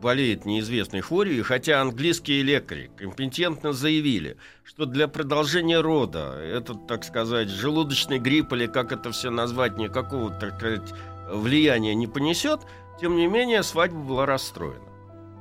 болеет 0.01 0.45
неизвестной 0.45 1.01
хворью, 1.01 1.39
и 1.39 1.41
хотя 1.41 1.81
английские 1.81 2.41
лекари 2.41 2.91
компетентно 2.95 3.73
заявили, 3.73 4.37
что 4.63 4.85
для 4.85 5.07
продолжения 5.07 5.81
рода 5.81 6.39
этот, 6.41 6.87
так 6.87 7.03
сказать, 7.03 7.49
желудочный 7.49 8.19
грипп 8.19 8.53
или 8.53 8.67
как 8.67 8.91
это 8.91 9.11
все 9.11 9.29
назвать, 9.29 9.77
никакого, 9.77 10.29
так 10.31 10.57
сказать, 10.57 10.93
влияния 11.31 11.95
не 11.95 12.07
понесет, 12.07 12.61
тем 12.99 13.15
не 13.15 13.27
менее 13.27 13.63
свадьба 13.63 13.99
была 13.99 14.25
расстроена. 14.25 14.88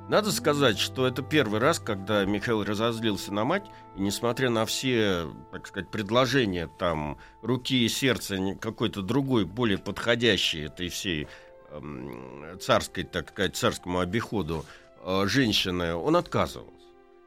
Надо 0.09 0.33
сказать, 0.33 0.79
что 0.79 1.07
это 1.07 1.21
первый 1.21 1.61
раз, 1.61 1.79
когда 1.79 2.25
Михаил 2.25 2.65
разозлился 2.65 3.31
на 3.31 3.45
мать, 3.45 3.67
и 3.95 4.01
несмотря 4.01 4.49
на 4.49 4.65
все, 4.65 5.27
так 5.53 5.67
сказать, 5.67 5.91
предложения 5.91 6.67
там 6.79 7.19
руки 7.43 7.85
и 7.85 7.89
сердца 7.89 8.39
какой-то 8.59 9.03
другой, 9.03 9.45
более 9.45 9.77
подходящей 9.77 10.65
этой 10.65 10.89
всей 10.89 11.29
эм, 11.71 12.59
царской, 12.59 13.05
так 13.05 13.29
сказать, 13.29 13.55
царскому 13.55 13.99
обиходу 13.99 14.65
э, 15.05 15.25
женщины, 15.27 15.95
он 15.95 16.17
отказывался. 16.17 16.73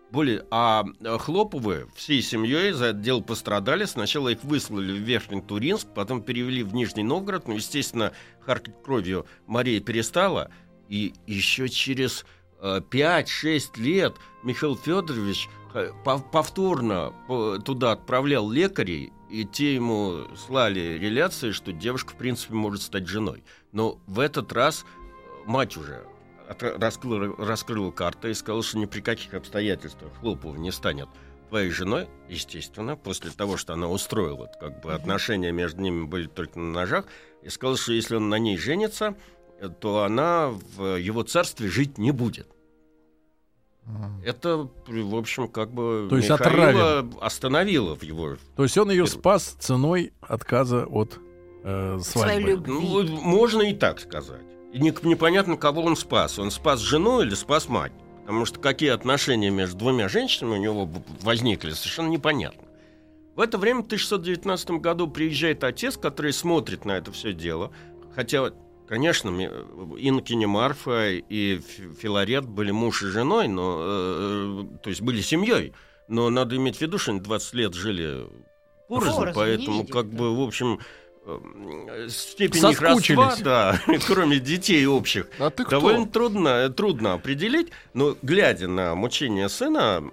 Более, 0.09 0.47
а 0.49 0.83
э, 1.01 1.17
Хлоповы 1.19 1.87
всей 1.95 2.23
семьей 2.23 2.71
за 2.71 2.85
это 2.85 2.97
дело 2.97 3.21
пострадали. 3.21 3.85
Сначала 3.85 4.29
их 4.29 4.43
выслали 4.43 4.91
в 4.91 5.03
Верхний 5.03 5.41
Туринск, 5.41 5.87
потом 5.93 6.23
перевели 6.23 6.63
в 6.63 6.73
Нижний 6.73 7.03
Новгород. 7.03 7.47
Ну, 7.47 7.53
естественно, 7.53 8.11
харкать 8.39 8.81
кровью 8.83 9.27
Мария 9.45 9.79
перестала. 9.79 10.49
И 10.89 11.13
еще 11.27 11.69
через 11.69 12.23
э, 12.23 12.40
5-6 12.61 13.79
лет 13.79 14.15
Михаил 14.43 14.75
Федорович 14.77 15.49
э, 15.73 15.91
пов- 16.05 16.29
повторно 16.31 17.13
по- 17.27 17.57
туда 17.59 17.93
отправлял 17.93 18.49
лекарей, 18.49 19.11
и 19.29 19.45
те 19.45 19.75
ему 19.75 20.25
слали 20.35 20.97
реляции, 20.99 21.51
что 21.51 21.71
девушка, 21.71 22.11
в 22.11 22.15
принципе, 22.17 22.53
может 22.53 22.81
стать 22.81 23.07
женой. 23.07 23.43
Но 23.71 23.99
в 24.07 24.19
этот 24.19 24.51
раз 24.53 24.83
э, 24.85 25.43
мать 25.45 25.77
уже 25.77 26.03
раскрыла, 26.59 27.35
раскрыла 27.37 27.91
карты 27.91 28.31
и 28.31 28.33
сказала, 28.33 28.61
что 28.63 28.77
ни 28.77 28.85
при 28.85 29.01
каких 29.01 29.33
обстоятельствах 29.33 30.11
Хлопова 30.19 30.55
не 30.57 30.71
станет 30.71 31.07
твоей 31.49 31.69
женой, 31.69 32.07
естественно, 32.29 32.95
после 32.95 33.29
того, 33.31 33.57
что 33.57 33.73
она 33.73 33.87
устроила, 33.89 34.49
как 34.59 34.81
бы 34.81 34.93
отношения 34.93 35.51
между 35.51 35.81
ними 35.81 36.05
были 36.05 36.27
только 36.27 36.59
на 36.59 36.71
ножах, 36.71 37.05
и 37.41 37.49
сказала, 37.49 37.77
что 37.77 37.91
если 37.93 38.15
он 38.15 38.29
на 38.29 38.35
ней 38.39 38.57
женится, 38.57 39.15
э, 39.15 39.40
то 39.69 40.03
она 40.03 40.49
в 40.75 40.97
его 40.97 41.23
царстве 41.23 41.67
жить 41.67 41.97
не 41.97 42.11
будет. 42.11 42.47
Это, 44.23 44.69
в 44.87 45.15
общем, 45.15 45.47
как 45.47 45.71
бы 45.71 46.07
То 46.09 46.17
есть 46.17 46.29
Михаила 46.29 47.07
остановило 47.19 47.95
в 47.95 48.03
его 48.03 48.37
То 48.55 48.63
есть 48.63 48.77
он 48.77 48.91
ее 48.91 49.07
спас 49.07 49.55
ценой 49.59 50.13
отказа 50.21 50.85
от 50.85 51.19
э, 51.63 51.99
Своей 51.99 52.41
свадьбы. 52.43 52.49
любви. 52.51 52.71
Ну, 52.71 53.03
можно 53.21 53.61
и 53.63 53.73
так 53.73 53.99
сказать. 53.99 54.41
И 54.71 54.79
не- 54.79 54.93
непонятно, 55.03 55.57
кого 55.57 55.81
он 55.81 55.95
спас. 55.95 56.37
Он 56.39 56.51
спас 56.51 56.79
жену 56.79 57.21
или 57.21 57.33
спас 57.33 57.67
мать. 57.67 57.91
Потому 58.21 58.45
что 58.45 58.59
какие 58.59 58.91
отношения 58.91 59.49
между 59.49 59.77
двумя 59.77 60.07
женщинами 60.07 60.53
у 60.53 60.61
него 60.61 60.89
возникли, 61.21 61.71
совершенно 61.71 62.07
непонятно. 62.07 62.63
В 63.35 63.39
это 63.39 63.57
время, 63.57 63.81
в 63.81 63.85
1619 63.85 64.79
году, 64.79 65.07
приезжает 65.07 65.63
отец, 65.63 65.97
который 65.97 66.33
смотрит 66.33 66.85
на 66.85 66.91
это 66.91 67.11
все 67.11 67.33
дело. 67.33 67.71
Хотя, 68.15 68.51
конечно, 68.91 69.29
ми- 69.29 69.49
инокиня 69.99 70.49
Марфа 70.49 71.11
и 71.11 71.59
Фи- 71.59 71.93
Филарет 71.97 72.45
были 72.45 72.71
муж 72.71 73.03
и 73.03 73.05
женой, 73.05 73.47
но, 73.47 73.77
э, 73.79 74.63
э, 74.65 74.77
то 74.83 74.89
есть 74.89 75.01
были 75.01 75.21
семьей. 75.21 75.71
Но 76.09 76.29
надо 76.29 76.57
иметь 76.57 76.75
в 76.75 76.81
виду, 76.81 76.97
что 76.97 77.11
они 77.11 77.21
20 77.21 77.53
лет 77.53 77.73
жили 77.73 78.27
порознь, 78.89 79.31
поэтому, 79.33 79.87
как 79.87 80.09
да. 80.09 80.17
бы, 80.17 80.35
в 80.35 80.41
общем, 80.41 80.73
э, 80.73 80.83
степень 82.09 82.71
их 82.71 82.81
родства, 82.81 83.35
да, 83.43 83.79
кроме 84.07 84.39
детей 84.39 84.85
общих, 84.87 85.27
А 85.39 85.49
ты 85.49 85.63
кто? 85.63 85.71
довольно 85.79 86.07
трудно, 86.07 86.69
трудно 86.69 87.13
определить. 87.13 87.69
Но, 87.93 88.17
глядя 88.21 88.67
на 88.67 88.95
мучение 88.95 89.47
сына, 89.49 90.03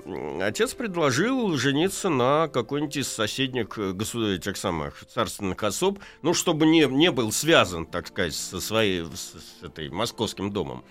отец 0.41 0.75
предложил 0.75 1.57
жениться 1.57 2.09
на 2.11 2.49
какой-нибудь 2.49 2.99
из 2.99 3.09
соседних 3.09 3.79
э, 3.79 3.93
государей, 3.93 4.37
этих 4.37 4.57
самых 4.57 5.05
царственных 5.07 5.63
особ, 5.63 5.99
ну, 6.23 6.35
чтобы 6.35 6.67
не, 6.67 6.85
не 6.87 7.11
был 7.11 7.33
связан, 7.33 7.87
так 7.87 8.09
сказать, 8.09 8.35
со 8.35 8.61
своей, 8.61 9.05
с, 9.05 9.35
с 9.61 9.63
этой 9.63 9.89
московским 9.89 10.53
домом. 10.53 10.85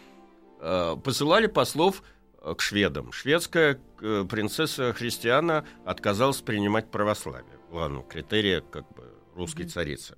Э, 0.60 0.96
Посылали 1.04 1.46
послов 1.48 2.02
э, 2.42 2.56
к 2.56 2.62
шведам. 2.62 3.12
Шведская 3.12 3.80
э, 4.02 4.26
принцесса 4.28 4.94
Христиана 4.94 5.64
отказалась 5.86 6.42
принимать 6.42 6.90
православие, 6.90 7.60
главного 7.72 8.04
критерия 8.04 8.62
как 8.62 8.86
русской 9.38 9.64
царицы. 9.64 10.16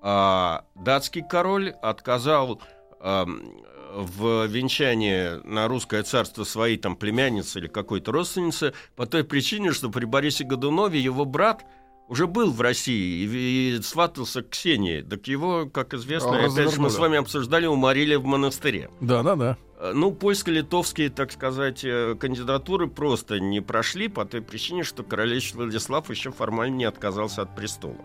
А 0.00 0.64
датский 0.74 1.22
король 1.22 1.70
отказал 1.82 2.60
эм, 3.00 3.42
в 3.94 4.46
венчании 4.46 5.40
на 5.46 5.68
русское 5.68 6.02
царство 6.02 6.44
своей 6.44 6.76
там 6.76 6.96
племянницы 6.96 7.58
или 7.58 7.66
какой-то 7.66 8.12
родственницы 8.12 8.72
по 8.94 9.06
той 9.06 9.24
причине, 9.24 9.72
что 9.72 9.90
при 9.90 10.04
Борисе 10.04 10.44
Годунове 10.44 11.00
его 11.00 11.24
брат 11.24 11.64
уже 12.08 12.26
был 12.28 12.52
в 12.52 12.60
России 12.60 13.24
и, 13.24 13.76
и 13.78 13.82
сватался 13.82 14.42
к 14.42 14.50
Ксении. 14.50 15.00
Так 15.00 15.26
его, 15.26 15.66
как 15.66 15.92
известно, 15.94 16.38
А, 16.38 16.46
опять 16.46 16.72
же 16.72 16.80
мы 16.80 16.90
с 16.90 16.98
вами 16.98 17.18
обсуждали, 17.18 17.66
уморили 17.66 18.14
в 18.14 18.24
монастыре. 18.24 18.90
Да, 19.00 19.22
да, 19.24 19.34
да. 19.34 19.56
Э, 19.80 19.92
Ну, 19.92 20.12
польско-литовские, 20.12 21.10
так 21.10 21.32
сказать, 21.32 21.84
э, 21.84 22.14
кандидатуры 22.14 22.86
просто 22.86 23.40
не 23.40 23.60
прошли 23.60 24.06
по 24.08 24.24
той 24.24 24.40
причине, 24.40 24.84
что 24.84 25.02
королевич 25.02 25.54
Владислав 25.54 26.08
еще 26.10 26.30
формально 26.30 26.76
не 26.76 26.84
отказался 26.84 27.42
от 27.42 27.56
престола. 27.56 27.96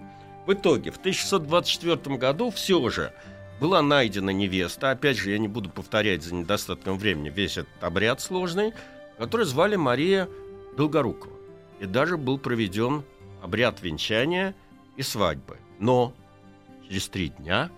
В 0.45 0.53
итоге, 0.53 0.91
в 0.91 0.97
1624 0.97 2.17
году 2.17 2.49
все 2.49 2.89
же 2.89 3.13
была 3.59 3.81
найдена 3.81 4.31
невеста, 4.31 4.89
опять 4.89 5.17
же, 5.17 5.31
я 5.31 5.37
не 5.37 5.47
буду 5.47 5.69
повторять 5.69 6.23
за 6.23 6.33
недостатком 6.33 6.97
времени 6.97 7.29
весь 7.29 7.57
этот 7.57 7.83
обряд 7.83 8.21
сложный, 8.21 8.73
который 9.17 9.45
звали 9.45 9.75
Мария 9.75 10.27
Долгорукова. 10.75 11.35
И 11.79 11.85
даже 11.85 12.17
был 12.17 12.39
проведен 12.39 13.03
обряд 13.41 13.81
венчания 13.81 14.55
и 14.97 15.03
свадьбы. 15.03 15.57
Но 15.79 16.13
через 16.87 17.07
три 17.07 17.29
дня 17.29 17.69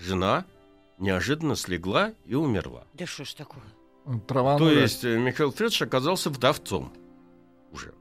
жена 0.00 0.44
неожиданно 0.98 1.56
слегла 1.56 2.12
и 2.24 2.34
умерла. 2.34 2.84
Да 2.94 3.06
что 3.06 3.24
ж 3.24 3.34
такое? 3.34 3.62
Трава 4.28 4.56
То 4.56 4.70
есть 4.70 5.04
э, 5.04 5.18
Михаил 5.18 5.50
Федорович 5.50 5.82
оказался 5.82 6.30
вдовцом 6.30 6.92
уже. 7.72 7.92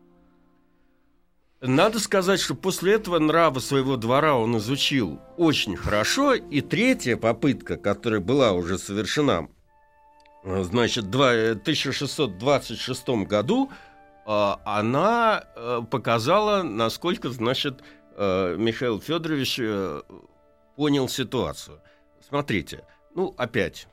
Надо 1.62 2.00
сказать, 2.00 2.40
что 2.40 2.54
после 2.54 2.94
этого 2.94 3.18
нрава 3.18 3.60
своего 3.60 3.96
двора 3.98 4.36
он 4.36 4.58
изучил 4.58 5.20
очень 5.38 5.76
хорошо, 5.76 6.34
и 6.34 6.62
третья 6.62 7.18
попытка, 7.18 7.78
которая 7.78 8.20
была 8.20 8.52
уже 8.52 8.78
совершена, 8.78 9.48
значит, 10.44 11.06
э, 11.06 11.56
1626 11.56 13.26
году, 13.26 13.72
э, 14.26 14.54
она 14.66 15.44
э, 15.56 15.82
показала, 15.90 16.62
насколько, 16.64 17.30
значит, 17.30 17.82
Михаил 18.18 19.02
Федорович 19.02 19.60
понял 20.78 21.10
ситуацию. 21.10 21.82
Смотрите, 22.26 22.86
ну, 23.14 23.36
опять 23.38 23.90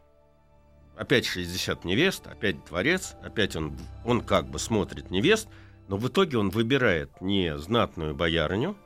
опять 0.96 1.26
60 1.26 1.84
невест, 1.84 2.26
опять 2.28 2.64
дворец, 2.64 3.16
опять 3.24 3.56
он, 3.56 3.76
он 4.04 4.20
как 4.20 4.48
бы 4.48 4.60
смотрит 4.60 5.10
невест, 5.10 5.48
но 5.88 5.96
в 5.96 6.08
итоге 6.08 6.38
он 6.38 6.50
выбирает 6.50 7.20
не 7.20 7.56
знатную 7.58 8.14
боярыню, 8.14 8.76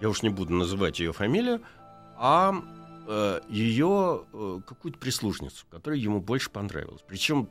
я 0.00 0.08
уж 0.08 0.22
не 0.22 0.28
буду 0.28 0.52
называть 0.52 0.98
ее 1.00 1.12
фамилию, 1.12 1.62
а 2.16 2.54
э, 3.06 3.40
ее 3.48 4.24
э, 4.32 4.60
какую-то 4.66 4.98
прислужницу, 4.98 5.66
которая 5.70 5.98
ему 5.98 6.20
больше 6.20 6.50
понравилась. 6.50 7.02
Причем 7.06 7.48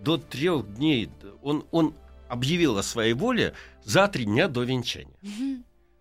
до 0.00 0.18
трех 0.18 0.74
дней 0.74 1.10
он, 1.42 1.64
он 1.70 1.94
объявил 2.28 2.78
о 2.78 2.82
своей 2.82 3.14
воле 3.14 3.54
за 3.84 4.08
три 4.08 4.24
дня 4.24 4.48
до 4.48 4.62
венчания. 4.62 5.16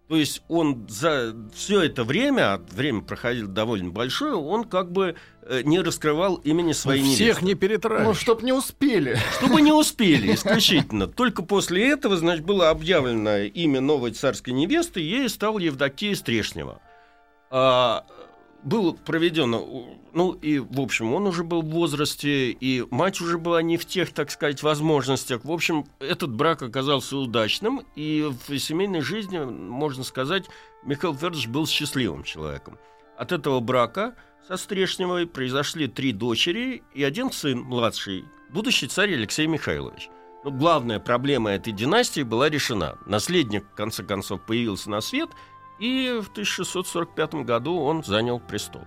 То 0.07 0.15
есть 0.17 0.43
он 0.47 0.85
за 0.87 1.35
все 1.55 1.81
это 1.81 2.03
время, 2.03 2.53
а 2.53 2.57
время 2.71 3.01
проходило 3.01 3.47
довольно 3.47 3.89
большое, 3.89 4.35
он 4.35 4.63
как 4.65 4.91
бы 4.91 5.15
э, 5.41 5.61
не 5.63 5.79
раскрывал 5.79 6.35
имени 6.35 6.73
своей 6.73 7.01
Всех 7.03 7.41
невесты. 7.41 7.45
не 7.45 7.53
Ну, 7.53 7.59
перетравишь. 7.59 8.17
чтоб 8.19 8.43
не 8.43 8.53
успели. 8.53 9.17
Чтобы 9.39 9.61
не 9.61 9.71
успели, 9.71 10.35
исключительно. 10.35 11.07
Только 11.07 11.41
после 11.41 11.89
этого, 11.89 12.17
значит, 12.17 12.45
было 12.45 12.69
объявлено 12.69 13.37
имя 13.39 13.81
новой 13.81 14.11
царской 14.11 14.53
невесты, 14.53 15.01
и 15.01 15.05
ей 15.05 15.27
стал 15.27 15.57
Евдокия 15.57 16.13
Стрешнева. 16.13 16.79
А, 17.49 18.05
был 18.65 18.95
проведен, 18.95 19.51
ну 20.13 20.31
и, 20.33 20.59
в 20.59 20.81
общем, 20.81 21.13
он 21.13 21.27
уже 21.27 21.43
был 21.43 21.61
в 21.61 21.69
возрасте, 21.69 22.49
и 22.49 22.83
мать 22.89 23.21
уже 23.21 23.37
была 23.37 23.61
не 23.61 23.77
в 23.77 23.85
тех, 23.85 24.11
так 24.11 24.31
сказать, 24.31 24.63
возможностях. 24.63 25.45
В 25.45 25.51
общем, 25.51 25.85
этот 25.99 26.33
брак 26.33 26.63
оказался 26.63 27.15
удачным, 27.15 27.83
и 27.95 28.29
в 28.47 28.57
семейной 28.57 29.01
жизни, 29.01 29.37
можно 29.37 30.03
сказать, 30.03 30.45
Михаил 30.83 31.13
Федорович 31.13 31.47
был 31.47 31.67
счастливым 31.67 32.23
человеком. 32.23 32.77
От 33.17 33.31
этого 33.31 33.59
брака 33.59 34.15
со 34.47 34.57
Стрешневой 34.57 35.27
произошли 35.27 35.87
три 35.87 36.11
дочери 36.11 36.83
и 36.93 37.03
один 37.03 37.31
сын 37.31 37.61
младший, 37.61 38.25
будущий 38.49 38.87
царь 38.87 39.13
Алексей 39.13 39.47
Михайлович. 39.47 40.09
Но 40.43 40.51
главная 40.51 40.99
проблема 40.99 41.51
этой 41.51 41.73
династии 41.73 42.21
была 42.21 42.49
решена. 42.49 42.97
Наследник, 43.05 43.65
в 43.65 43.75
конце 43.75 44.03
концов, 44.03 44.41
появился 44.45 44.91
на 44.91 45.01
свет, 45.01 45.29
и 45.79 46.19
в 46.23 46.29
1645 46.29 47.35
году 47.45 47.77
он 47.79 48.03
занял 48.03 48.39
престол. 48.39 48.83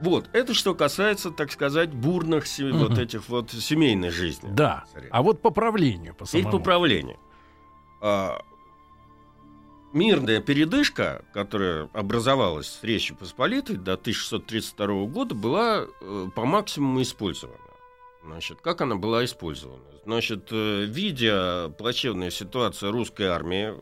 Вот, 0.00 0.30
это 0.32 0.54
что 0.54 0.74
касается, 0.74 1.30
так 1.30 1.52
сказать, 1.52 1.92
бурных 1.92 2.46
Мгм. 2.58 2.78
вот 2.78 2.98
этих 2.98 3.28
вот 3.28 3.50
семейной 3.50 4.10
жизни. 4.10 4.48
Да. 4.50 4.84
царя. 4.92 5.08
А 5.10 5.22
вот 5.22 5.42
по 5.42 5.50
правлению, 5.50 6.14
по 6.14 6.24
самому. 6.24 6.50
по 6.50 6.58
правлению. 6.58 7.18
А, 8.00 8.40
мирная 9.92 10.40
передышка, 10.40 11.24
которая 11.34 11.88
образовалась 11.92 12.68
с 12.68 12.82
Речи 12.84 13.14
Посполитой 13.14 13.76
до 13.76 13.96
1632 13.96 15.06
года, 15.06 15.34
была 15.34 15.84
э, 16.00 16.28
по 16.34 16.44
максимуму 16.46 17.02
использована. 17.02 17.58
Значит, 18.24 18.60
как 18.62 18.80
она 18.80 18.96
была 18.96 19.24
использована? 19.24 19.82
Значит, 20.04 20.48
э, 20.50 20.84
видя 20.84 21.68
плачевную 21.76 22.30
ситуацию 22.30 22.92
русской 22.92 23.26
армии, 23.26 23.74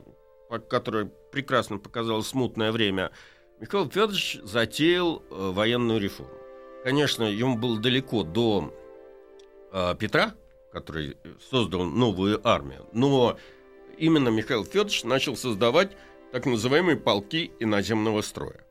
по- 0.49 0.59
которая 0.59 1.11
прекрасно 1.31 1.79
показала 1.79 2.23
смутное 2.23 2.73
время, 2.73 3.11
Михаил 3.61 3.89
Федорович 3.89 4.41
затеял 4.43 5.23
э, 5.31 5.51
военную 5.53 6.01
реформу. 6.01 6.33
Конечно, 6.85 7.25
ему 7.25 7.57
было 7.57 7.79
далеко 7.79 8.23
до 8.23 8.73
э, 9.73 9.95
Петра, 9.99 10.35
который 10.73 11.17
создал 11.51 11.85
новую 11.85 12.47
армию, 12.47 12.87
но 12.93 13.37
именно 13.97 14.29
Михаил 14.29 14.65
Федорович 14.65 15.05
начал 15.05 15.37
создавать 15.37 15.97
так 16.33 16.47
называемые 16.47 16.97
полки 16.97 17.51
иноземного 17.59 18.23
строя. 18.23 18.65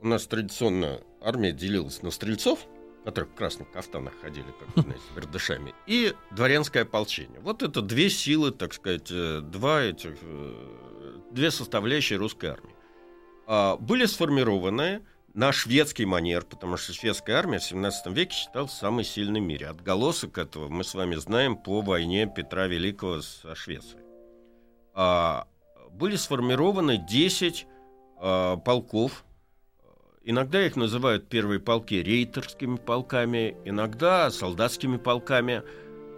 У 0.00 0.06
нас 0.06 0.26
традиционно 0.26 1.00
армия 1.20 1.52
делилась 1.52 2.02
на 2.02 2.10
стрельцов, 2.10 2.60
которые 3.04 3.30
в 3.30 3.34
красных 3.34 3.70
кафтанах 3.70 4.14
ходили, 4.20 4.46
как 4.58 4.82
знаете, 4.84 5.02
с 5.12 5.14
бердышами, 5.14 5.74
и 5.86 6.14
дворянское 6.30 6.84
ополчение. 6.84 7.38
Вот 7.40 7.62
это 7.62 7.82
две 7.82 8.08
силы, 8.08 8.50
так 8.50 8.72
сказать, 8.72 9.10
э, 9.10 9.40
два 9.40 9.82
этих, 9.82 10.16
э, 10.22 11.18
две 11.30 11.50
составляющие 11.50 12.18
русской 12.18 12.46
армии. 12.46 12.74
А, 13.46 13.76
Были 13.76 14.06
сформированы 14.06 15.02
на 15.34 15.52
шведский 15.52 16.06
манер, 16.06 16.44
потому 16.44 16.76
что 16.78 16.94
шведская 16.94 17.34
армия 17.34 17.58
в 17.58 17.64
17 17.64 18.12
веке 18.12 18.34
считалась 18.34 18.72
самой 18.72 19.04
сильной 19.04 19.40
в 19.40 19.44
мире. 19.44 19.66
Отголосок 19.66 20.38
этого 20.38 20.68
мы 20.68 20.82
с 20.82 20.94
вами 20.94 21.16
знаем 21.16 21.56
по 21.56 21.82
войне 21.82 22.32
Петра 22.34 22.66
Великого 22.66 23.20
со 23.20 23.54
Швецией. 23.54 24.02
А, 24.94 25.46
Были 25.90 26.16
сформированы 26.16 26.96
10 26.96 27.66
а, 28.16 28.56
полков. 28.56 29.24
Иногда 30.26 30.64
их 30.64 30.74
называют 30.76 31.28
первые 31.28 31.60
полки 31.60 31.94
рейтерскими 32.02 32.76
полками, 32.76 33.56
иногда 33.66 34.30
солдатскими 34.30 34.96
полками. 34.96 35.62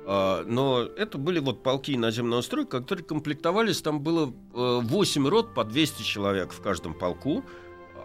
А, 0.07 0.45
Но 0.47 0.83
это 0.83 1.19
были 1.19 1.41
вот 1.41 1.65
полки 1.65 1.97
наземного 1.97 2.41
строя, 2.43 2.67
которые 2.67 3.05
комплектовались, 3.05 3.83
там 3.83 4.01
было 4.01 4.33
э, 4.55 4.81
8 4.83 5.27
рот 5.27 5.55
по 5.55 5.65
200 5.65 6.03
человек 6.05 6.53
в 6.53 6.63
каждом 6.63 6.95
полку. 6.95 7.45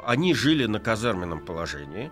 Они 0.03 0.33
жили 0.33 0.65
на 0.65 0.79
казарменном 0.79 1.45
положении. 1.45 2.11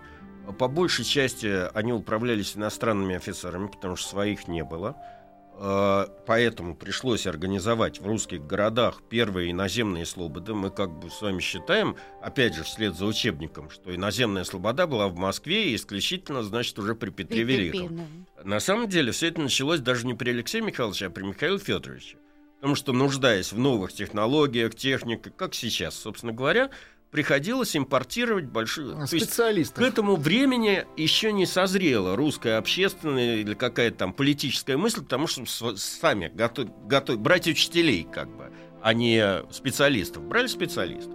По 0.56 0.68
большей 0.68 1.04
части 1.04 1.68
они 1.74 1.92
управлялись 1.92 2.56
иностранными 2.56 3.16
офицерами, 3.16 3.66
потому 3.66 3.96
что 3.96 4.08
своих 4.08 4.46
не 4.46 4.62
было. 4.62 4.96
Э, 5.62 6.06
Поэтому 6.24 6.74
пришлось 6.74 7.26
организовать 7.26 8.00
в 8.00 8.06
русских 8.06 8.46
городах 8.46 9.02
первые 9.10 9.50
иноземные 9.50 10.06
слободы. 10.06 10.54
Мы 10.54 10.70
как 10.70 10.90
бы 10.90 11.10
с 11.10 11.20
вами 11.20 11.40
считаем, 11.40 11.96
опять 12.22 12.54
же, 12.54 12.62
вслед 12.62 12.96
за 12.96 13.04
учебником, 13.04 13.68
что 13.68 13.94
иноземная 13.94 14.44
слобода 14.44 14.86
была 14.86 15.08
в 15.08 15.16
Москве 15.16 15.70
и 15.70 15.76
исключительно, 15.76 16.42
значит, 16.42 16.78
уже 16.78 16.94
при 16.94 17.10
Петре 17.10 17.42
Великом. 17.42 18.26
На 18.42 18.58
самом 18.58 18.88
деле 18.88 19.12
все 19.12 19.26
это 19.26 19.42
началось 19.42 19.80
даже 19.80 20.06
не 20.06 20.14
при 20.14 20.30
Алексее 20.30 20.62
Михайловиче, 20.62 21.06
а 21.06 21.10
при 21.10 21.24
Михаиле 21.24 21.58
Федоровиче. 21.58 22.16
Потому 22.56 22.74
что, 22.74 22.92
нуждаясь 22.92 23.52
в 23.52 23.58
новых 23.58 23.92
технологиях, 23.92 24.74
технике, 24.74 25.30
как 25.30 25.54
сейчас, 25.54 25.94
собственно 25.94 26.32
говоря, 26.32 26.70
приходилось 27.10 27.76
импортировать 27.76 28.46
большую... 28.46 29.06
То 29.06 29.16
есть 29.16 29.74
к 29.74 29.80
этому 29.80 30.16
времени 30.16 30.86
еще 30.96 31.32
не 31.32 31.46
созрела 31.46 32.16
русская 32.16 32.58
общественная 32.58 33.36
или 33.36 33.54
какая-то 33.54 33.98
там 33.98 34.12
политическая 34.12 34.76
мысль, 34.76 35.02
потому 35.02 35.26
что 35.26 35.44
сами 35.76 36.30
готов, 36.34 36.68
готов, 36.86 37.18
брать 37.18 37.48
учителей 37.48 38.06
как 38.10 38.28
бы, 38.36 38.52
а 38.82 38.94
не 38.94 39.42
специалистов. 39.50 40.22
Брали 40.22 40.46
специалистов. 40.46 41.14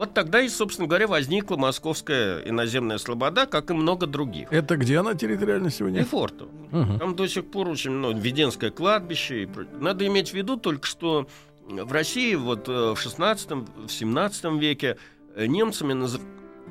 Вот 0.00 0.14
тогда 0.14 0.40
и, 0.40 0.48
собственно 0.48 0.88
говоря, 0.88 1.06
возникла 1.06 1.58
московская 1.58 2.40
иноземная 2.40 2.96
слобода, 2.96 3.44
как 3.44 3.70
и 3.70 3.74
много 3.74 4.06
других. 4.06 4.50
Это 4.50 4.78
где 4.78 4.98
она 4.98 5.14
территориально 5.14 5.70
сегодня? 5.70 6.00
Лефортово. 6.00 6.50
Мгм. 6.70 6.98
Там 6.98 7.16
до 7.16 7.28
сих 7.28 7.50
пор 7.50 7.68
очень 7.68 7.90
много 7.90 8.18
Веденское 8.18 8.70
кладбище. 8.70 9.42
И... 9.42 9.48
Надо 9.78 10.06
иметь 10.06 10.30
в 10.30 10.32
виду 10.32 10.56
только, 10.56 10.86
что 10.86 11.28
в 11.68 11.92
России 11.92 12.34
вот 12.34 12.66
э, 12.68 12.94
в 12.94 12.96
16 12.98 13.50
в 13.50 13.88
17 13.88 14.44
веке 14.58 14.96
немцами 15.36 15.92
наз- 15.92 16.20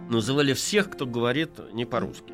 называли 0.10 0.54
всех, 0.54 0.90
кто 0.90 1.06
говорит 1.06 1.52
не 1.74 1.86
по-русски. 1.86 2.34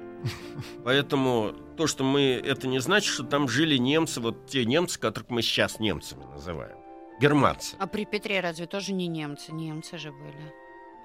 Поэтому 0.83 1.53
то, 1.77 1.88
что 1.88 2.03
мы... 2.03 2.21
Это 2.43 2.67
не 2.67 2.79
значит, 2.79 3.13
что 3.13 3.23
там 3.23 3.47
жили 3.47 3.77
немцы, 3.77 4.19
вот 4.21 4.47
те 4.47 4.65
немцы, 4.65 4.99
которых 4.99 5.29
мы 5.29 5.41
сейчас 5.41 5.79
немцами 5.79 6.23
называем. 6.33 6.77
Германцы. 7.21 7.75
А 7.79 7.88
при 7.88 8.05
Петре 8.05 8.39
разве 8.39 8.65
тоже 8.65 8.93
не 8.93 9.07
немцы? 9.07 9.51
Немцы 9.53 9.97
же 9.97 10.11
были. 10.11 10.53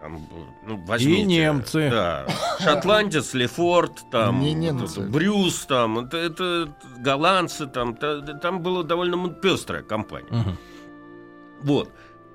Там, 0.00 0.26
ну, 0.66 0.82
возьмите, 0.86 1.20
И 1.20 1.24
немцы. 1.24 1.90
Да. 1.90 2.26
Шотландец, 2.58 3.34
Лефорт, 3.34 4.10
там, 4.10 4.40
Не 4.40 4.54
немцы. 4.54 5.02
Брюс, 5.02 5.66
там, 5.66 5.98
это, 5.98 6.16
это 6.16 6.74
голландцы, 6.98 7.66
там, 7.66 7.94
та- 7.94 8.22
там 8.22 8.60
была 8.62 8.82
довольно 8.82 9.28
пестрая 9.28 9.82
компания. 9.82 10.30
Мгм. 10.30 10.56
Вот. 11.62 11.90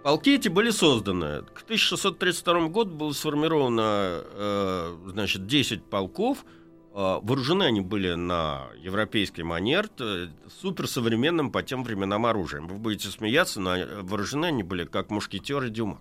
Полки 0.06 0.36
эти 0.36 0.50
были 0.50 0.70
созданы. 0.70 1.41
К 1.56 1.63
1632 1.63 2.68
году 2.68 2.91
было 2.91 3.12
сформировано 3.12 4.22
э, 4.24 4.98
значит, 5.08 5.48
10 5.48 5.84
полков. 5.86 6.46
Э, 6.94 7.18
вооружены 7.24 7.63
они 7.63 7.82
были 7.82 8.13
на 8.13 8.68
европейский 8.78 9.41
манер, 9.41 9.88
т- 9.88 10.30
суперсовременным 10.62 11.52
по 11.52 11.63
тем 11.63 11.84
временам 11.84 12.28
оружием. 12.28 12.68
Вы 12.68 12.76
будете 12.76 13.08
смеяться, 13.08 13.60
но 13.60 13.76
э, 13.78 14.02
вооружены 14.04 14.46
они 14.46 14.62
были 14.62 14.86
как 14.86 15.10
мушкетеры 15.10 15.72
Дюма. 15.72 16.00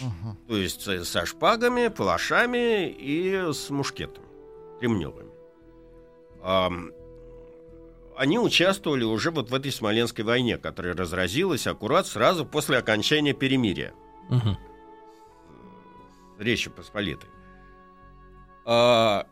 Мгм. 0.00 0.36
То 0.46 0.56
есть 0.56 0.86
э, 0.86 1.02
со 1.02 1.26
шпагами, 1.26 1.88
палашами 1.88 2.88
и 2.88 3.50
с 3.52 3.68
мушкетами 3.68 4.28
кремневыми. 4.78 5.32
Они 8.16 8.38
участвовали 8.38 9.02
уже 9.04 9.30
вот 9.30 9.50
в 9.50 9.54
этой 9.54 9.72
Смоленской 9.72 10.24
войне, 10.24 10.56
которая 10.56 10.94
разразилась 10.94 11.66
аккурат 11.66 12.06
сразу 12.06 12.44
после 12.46 12.78
окончания 12.78 13.32
перемирия 13.32 13.92
Мгм. 14.30 14.56
Речи 16.38 16.70
Посполитой. 16.70 17.28
А, 18.64 19.26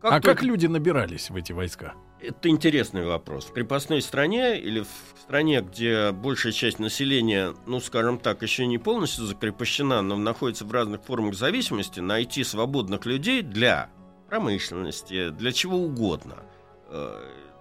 А 0.00 0.10
только- 0.10 0.34
как 0.34 0.42
люди 0.42 0.66
набирались 0.66 1.30
в 1.30 1.36
эти 1.36 1.52
войска? 1.52 1.94
Это 2.20 2.48
интересный 2.50 3.04
вопрос. 3.06 3.46
В 3.46 3.52
крепостной 3.52 4.02
стране 4.02 4.58
или 4.60 4.80
в 4.80 4.88
стране, 5.22 5.62
где 5.62 6.10
большая 6.12 6.52
часть 6.52 6.78
населения, 6.78 7.54
ну, 7.66 7.80
скажем 7.80 8.18
так, 8.18 8.42
еще 8.42 8.66
не 8.66 8.76
полностью 8.78 9.24
закрепощена, 9.24 10.02
но 10.02 10.16
находится 10.16 10.64
в 10.66 10.72
разных 10.72 11.02
формах 11.02 11.34
зависимости, 11.34 12.00
найти 12.00 12.44
свободных 12.44 13.06
людей 13.06 13.40
для 13.42 13.88
промышленности, 14.28 15.30
для 15.30 15.52
чего 15.52 15.78
угодно, 15.78 16.34
э, 16.40 16.59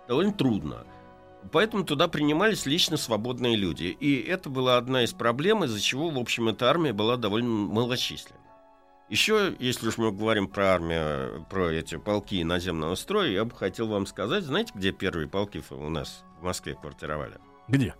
довольно 0.08 0.34
трудно. 0.34 0.86
Поэтому 1.52 1.86
туда 1.86 2.08
принимались 2.08 2.65
лично 2.65 2.98
свободные 2.98 3.56
люди. 3.56 3.86
И 3.86 4.20
это 4.22 4.50
была 4.50 4.78
одна 4.78 5.04
из 5.04 5.13
проблем, 5.13 5.63
из-за 5.63 5.80
чего, 5.80 6.10
в 6.10 6.18
общем, 6.18 6.50
эта 6.50 6.70
армия 6.70 6.94
была 6.94 7.15
довольно 7.15 7.50
малочисленна. 7.50 8.39
Еще, 9.10 9.56
если 9.58 9.88
уж 9.88 9.98
мы 9.98 10.12
говорим 10.12 10.48
про 10.48 10.74
армию, 10.74 11.46
про 11.50 11.72
эти 11.72 11.98
полки 11.98 12.44
наземного 12.44 12.94
строя, 12.94 13.30
я 13.30 13.44
бы 13.44 13.56
хотел 13.56 13.88
вам 13.88 14.06
сказать, 14.06 14.44
знаете, 14.44 14.72
где 14.76 14.92
первые 14.92 15.28
полки 15.28 15.63
у 15.72 15.89
нас 15.89 16.24
в 16.39 16.44
Москве 16.44 16.76
квартировали? 16.76 17.38
Где? 17.68 17.96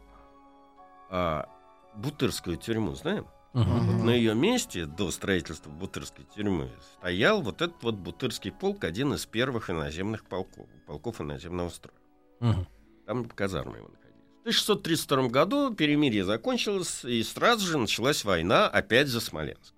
А, 1.10 1.50
Бутырскую 1.96 2.58
тюрьму, 2.58 2.94
знаем? 2.94 3.26
Вот 3.54 4.04
на 4.04 4.12
ее 4.12 4.36
месте 4.36 4.86
до 4.86 5.10
строительства 5.10 5.72
Бутырской 5.72 6.26
тюрьмы 6.36 6.70
стоял 6.98 7.42
вот 7.42 7.62
этот 7.62 7.82
вот 7.82 7.96
Бутырский 7.96 8.52
полк, 8.52 8.84
один 8.84 9.14
из 9.14 9.26
первых 9.26 9.70
иноземных 9.70 10.24
полков, 10.26 10.68
полков 10.86 11.20
иноземного 11.20 11.70
строя. 11.70 11.98
Мгм. 12.40 12.68
Там 13.06 13.26
казармы 13.26 13.78
его 13.78 13.88
находились. 13.88 14.16
В 14.38 14.42
1632 14.42 15.30
году 15.30 15.74
перемирие 15.74 16.24
закончилось, 16.24 17.04
и 17.04 17.24
сразу 17.24 17.66
же 17.66 17.80
началась 17.80 18.24
война 18.24 18.68
опять 18.68 19.08
за 19.08 19.20
Смоленск. 19.20 19.74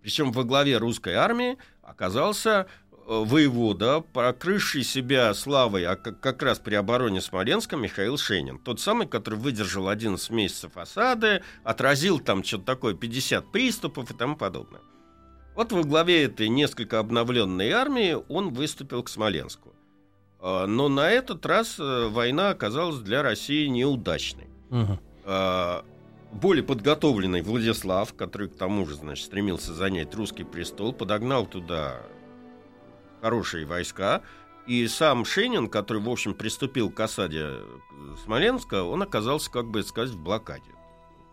Причем 0.00 0.32
во 0.32 0.44
главе 0.44 0.78
русской 0.78 1.14
армии 1.14 1.58
оказался 1.82 2.68
воевода, 3.10 4.00
прокрывший 4.00 4.84
себя 4.84 5.34
славой 5.34 5.84
а 5.84 5.96
как, 5.96 6.20
как 6.20 6.42
раз 6.42 6.60
при 6.60 6.76
обороне 6.76 7.20
Смоленска 7.20 7.76
Михаил 7.76 8.16
Шенин. 8.16 8.58
Тот 8.58 8.80
самый, 8.80 9.08
который 9.08 9.38
выдержал 9.38 9.88
11 9.88 10.30
месяцев 10.30 10.76
осады, 10.76 11.42
отразил 11.64 12.20
там 12.20 12.44
что-то 12.44 12.64
такое, 12.64 12.94
50 12.94 13.50
приступов 13.50 14.10
и 14.10 14.14
тому 14.14 14.36
подобное. 14.36 14.80
Вот 15.56 15.72
во 15.72 15.82
главе 15.82 16.24
этой 16.24 16.48
несколько 16.48 17.00
обновленной 17.00 17.70
армии 17.70 18.16
он 18.28 18.54
выступил 18.54 19.02
к 19.02 19.08
Смоленску. 19.08 19.74
А, 20.38 20.66
Но 20.66 20.88
на 20.88 21.10
этот 21.10 21.44
раз 21.44 21.80
э, 21.80 22.08
война 22.08 22.50
оказалась 22.50 23.00
для 23.00 23.22
России 23.22 23.66
неудачной. 23.66 24.46
А, 25.24 25.84
более 26.30 26.62
подготовленный 26.62 27.42
Владислав, 27.42 28.14
который 28.14 28.48
к 28.48 28.56
тому 28.56 28.86
же, 28.86 28.94
значит, 28.94 29.26
стремился 29.26 29.74
занять 29.74 30.14
русский 30.14 30.44
престол, 30.44 30.92
подогнал 30.92 31.44
туда 31.44 32.02
хорошие 33.20 33.66
войска. 33.66 34.22
И 34.66 34.86
сам 34.88 35.24
Шенин, 35.24 35.68
который, 35.68 36.00
в 36.02 36.08
общем, 36.08 36.34
приступил 36.34 36.90
к 36.90 37.00
осаде 37.00 37.44
э, 37.44 37.78
Смоленска, 38.24 38.84
он 38.84 39.02
оказался, 39.02 39.50
как 39.50 39.66
бы 39.66 39.82
сказать, 39.82 40.10
в 40.10 40.22
блокаде. 40.22 40.70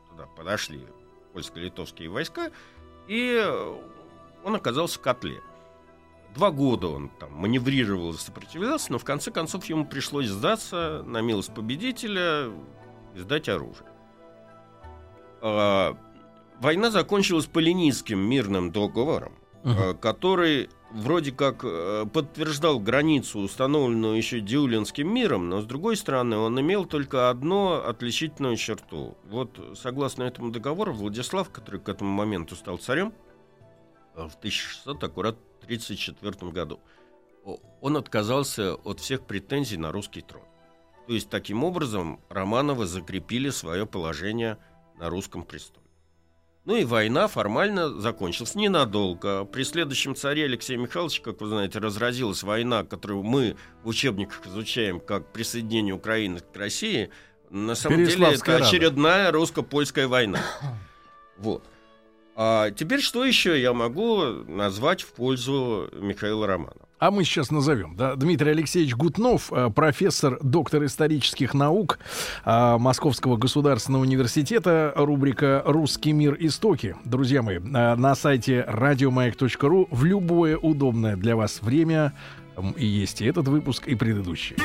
Туда 0.10 0.26
подошли 0.26 0.88
польско-литовские 1.34 2.10
войска, 2.10 2.52
и 3.08 3.40
э, 3.40 3.76
он 4.44 4.56
оказался 4.56 4.98
в 4.98 5.02
котле. 5.02 5.42
Два 6.36 6.52
года 6.52 6.88
он 6.88 7.10
там 7.10 7.34
маневрировал 7.34 8.12
и 8.14 8.18
сопротивлялся, 8.18 8.92
но 8.92 8.98
в 8.98 9.04
конце 9.04 9.32
концов 9.32 9.66
ему 9.66 9.86
пришлось 9.86 10.28
сдаться 10.28 11.04
на 11.06 11.22
милость 11.22 11.54
победителя 11.54 12.52
и 13.16 13.20
сдать 13.20 13.50
оружие. 13.50 13.88
А, 15.42 15.98
Война 16.60 16.90
закончилась 16.90 17.46
Полинийским 17.46 18.20
мирным 18.20 18.72
договором, 18.72 19.34
Мгм. 19.64 19.78
э, 19.80 19.94
который 19.96 20.70
вроде 20.92 21.32
как 21.32 21.64
э, 21.64 22.06
подтверждал 22.12 22.80
границу, 22.80 23.40
установленную 23.40 24.16
еще 24.16 24.40
Дюлинским 24.40 25.14
миром, 25.14 25.50
но 25.50 25.62
с 25.62 25.66
другой 25.66 25.98
стороны 25.98 26.38
он 26.38 26.60
имел 26.60 26.86
только 26.86 27.30
одну 27.30 27.74
отличительную 27.74 28.58
черту. 28.58 29.18
Вот 29.26 29.60
согласно 29.76 30.24
этому 30.24 30.52
договору 30.52 30.94
Владислав, 30.94 31.50
который 31.50 31.80
к 31.80 31.90
этому 31.90 32.12
моменту 32.12 32.56
стал 32.56 32.78
царем, 32.78 33.14
э, 34.16 34.28
в 34.28 34.36
1600 34.36 35.04
аккурат 35.04 35.38
34 35.62 36.52
году, 36.52 36.80
он 37.82 37.98
отказался 37.98 38.76
от 38.76 39.00
всех 39.00 39.26
претензий 39.26 39.78
на 39.78 39.92
русский 39.92 40.22
трон. 40.22 40.44
То 41.08 41.14
есть 41.14 41.30
таким 41.30 41.64
образом 41.64 42.20
Романовы 42.30 42.86
закрепили 42.86 43.50
свое 43.50 43.86
положение 43.86 44.58
на 45.00 45.10
русском 45.10 45.44
престоле. 45.44 45.87
Ну 46.68 46.76
и 46.76 46.84
война 46.84 47.30
формально 47.30 47.98
закончилась 47.98 48.54
ненадолго. 48.54 49.46
При 49.46 49.64
следующем 49.64 50.16
царе 50.16 50.44
Алексея 50.44 50.78
Михайловича, 50.78 51.24
как 51.24 51.40
вы 51.40 51.48
знаете, 51.48 51.80
разразилась 51.80 52.44
война, 52.44 52.84
которую 52.84 53.24
мы 53.24 53.56
в 53.84 53.88
учебниках 53.88 54.46
изучаем 54.46 55.00
как 55.00 55.32
присоединение 55.32 55.94
Украины 55.94 56.42
к 56.42 56.58
России. 56.58 57.10
На 57.50 57.74
самом 57.74 58.04
деле 58.04 58.34
это 58.34 58.52
Рада. 58.52 58.66
очередная 58.68 59.32
русско-польская 59.32 60.08
война. 60.08 60.42
Вот. 61.38 61.64
А 62.36 62.72
теперь 62.72 63.00
что 63.00 63.24
еще 63.24 63.62
я 63.62 63.72
могу 63.72 64.24
назвать 64.26 65.04
в 65.04 65.14
пользу 65.14 65.88
Михаила 65.94 66.48
Романова? 66.48 66.87
А 67.00 67.12
мы 67.12 67.24
сейчас 67.24 67.52
назовем. 67.52 67.96
Да? 67.96 68.16
Дмитрий 68.16 68.52
Алексеевич 68.52 68.96
Гутнов, 68.96 69.54
э, 69.54 69.70
профессор, 69.70 70.40
доктор 70.42 70.84
исторических 70.86 71.54
наук 71.54 72.00
э, 72.44 72.78
Московского 72.80 73.38
государственного 73.38 74.02
университета, 74.02 74.94
рубрика 74.96 75.62
«Русский 75.66 76.12
мир. 76.12 76.36
Истоки». 76.40 76.96
Друзья 77.06 77.44
мои, 77.44 77.58
э, 77.58 77.60
на 77.60 78.16
сайте 78.16 78.66
радиомаяк.ру 78.68 79.88
в 79.92 80.04
любое 80.06 80.58
удобное 80.58 81.16
для 81.16 81.36
вас 81.36 81.62
время 81.62 82.14
и 82.76 82.86
есть 82.86 83.22
и 83.22 83.26
этот 83.26 83.48
выпуск, 83.48 83.88
и 83.88 83.94
предыдущий. 83.94 84.56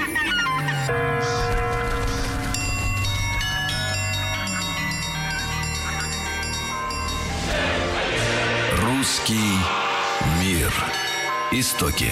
Русский 8.81 9.59
мир. 10.41 10.73
Истоки. 11.53 12.07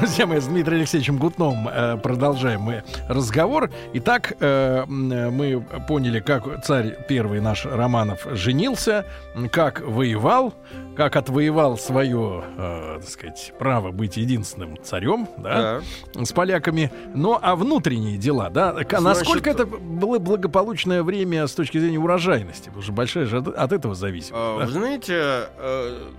Друзья 0.00 0.26
мои, 0.26 0.40
с 0.40 0.46
Дмитрием 0.46 0.80
Алексеевичем 0.80 1.18
Гутновым 1.18 1.68
э, 1.68 1.96
продолжаем 1.98 2.62
мы 2.62 2.82
разговор. 3.08 3.70
Итак, 3.94 4.36
э, 4.40 4.84
м, 4.88 5.32
мы 5.32 5.64
поняли, 5.86 6.18
как 6.18 6.64
царь 6.64 6.98
первый 7.08 7.40
наш 7.40 7.64
Романов 7.64 8.26
женился, 8.32 9.06
как 9.52 9.80
воевал, 9.80 10.52
как 10.96 11.14
отвоевал 11.14 11.78
свое, 11.78 12.44
э, 12.58 12.98
так 13.00 13.08
сказать, 13.08 13.52
право 13.58 13.92
быть 13.92 14.16
единственным 14.16 14.76
царем, 14.82 15.28
да, 15.38 15.80
с 16.12 16.32
поляками. 16.32 16.90
Но 17.14 17.38
а 17.40 17.54
внутренние 17.54 18.18
дела, 18.18 18.50
да, 18.50 18.72
Значит, 18.72 19.00
насколько 19.00 19.48
это 19.48 19.64
было 19.64 20.18
благополучное 20.18 21.04
время 21.04 21.46
с 21.46 21.52
точки 21.52 21.78
зрения 21.78 22.00
урожайности? 22.00 22.64
Потому 22.66 22.82
что 22.82 22.92
большая 22.92 23.26
же 23.26 23.38
от, 23.38 23.46
от 23.46 23.72
этого 23.72 23.94
зависит. 23.94 24.32
А, 24.34 24.58
да? 24.58 24.66
Вы 24.66 24.72
знаете, 24.72 25.14
э, 25.56 26.10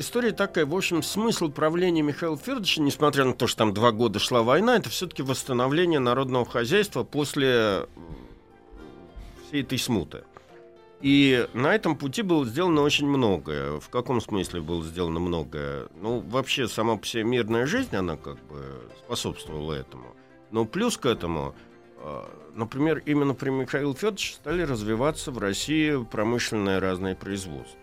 история 0.00 0.32
такая, 0.32 0.66
в 0.66 0.74
общем, 0.74 1.02
смысл 1.02 1.50
правления 1.50 2.02
Михаила 2.02 2.36
Федоровича, 2.36 2.82
несмотря 2.82 3.24
на 3.24 3.34
то, 3.34 3.46
что 3.46 3.58
там 3.58 3.74
два 3.74 3.92
года 3.92 4.18
шла 4.18 4.42
война, 4.42 4.76
это 4.76 4.88
все-таки 4.88 5.22
восстановление 5.22 6.00
народного 6.00 6.44
хозяйства 6.44 7.04
после 7.04 7.86
всей 9.46 9.62
этой 9.62 9.78
смуты. 9.78 10.24
И 11.00 11.48
на 11.54 11.74
этом 11.74 11.96
пути 11.96 12.20
было 12.22 12.44
сделано 12.44 12.82
очень 12.82 13.06
многое. 13.06 13.80
В 13.80 13.88
каком 13.88 14.20
смысле 14.20 14.60
было 14.60 14.84
сделано 14.84 15.18
многое? 15.18 15.88
Ну, 16.00 16.20
вообще, 16.20 16.68
сама 16.68 16.96
по 16.96 17.06
себе 17.06 17.24
мирная 17.24 17.66
жизнь, 17.66 17.94
она 17.96 18.16
как 18.16 18.36
бы 18.46 18.82
способствовала 19.04 19.72
этому. 19.72 20.14
Но 20.50 20.66
плюс 20.66 20.98
к 20.98 21.06
этому, 21.06 21.54
э, 21.96 22.22
например, 22.54 23.02
именно 23.06 23.34
при 23.34 23.48
Михаиле 23.48 23.94
Федоровиче 23.94 24.34
стали 24.34 24.62
развиваться 24.62 25.30
в 25.30 25.38
России 25.38 26.04
промышленные 26.04 26.80
разные 26.80 27.16
производства. 27.16 27.79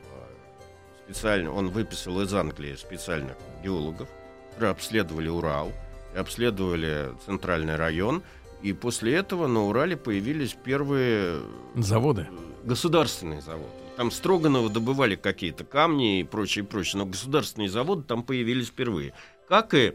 Специально, 1.08 1.52
он 1.52 1.70
выписал 1.70 2.22
из 2.22 2.34
Англии 2.34 2.76
специальных 2.76 3.38
геологов, 3.64 4.10
которые 4.52 4.72
обследовали 4.72 5.30
Урал, 5.30 5.72
обследовали 6.16 7.14
центральный 7.26 7.78
район, 7.78 8.24
и 8.62 8.74
после 8.74 9.16
этого 9.16 9.48
на 9.48 9.64
Урале 9.64 9.96
появились 9.96 10.54
первые 10.54 11.42
Заводы. 11.76 12.28
государственные 12.64 13.42
заводы. 13.42 13.70
Там 13.96 14.12
Строганово 14.12 14.70
добывали 14.70 15.16
какие-то 15.16 15.64
камни 15.64 16.20
и 16.20 16.24
прочее, 16.24 16.66
прочее, 16.66 17.00
но 17.00 17.06
государственные 17.06 17.70
заводы 17.70 18.04
там 18.04 18.24
появились 18.24 18.68
впервые. 18.68 19.14
Как 19.48 19.74
и 19.74 19.94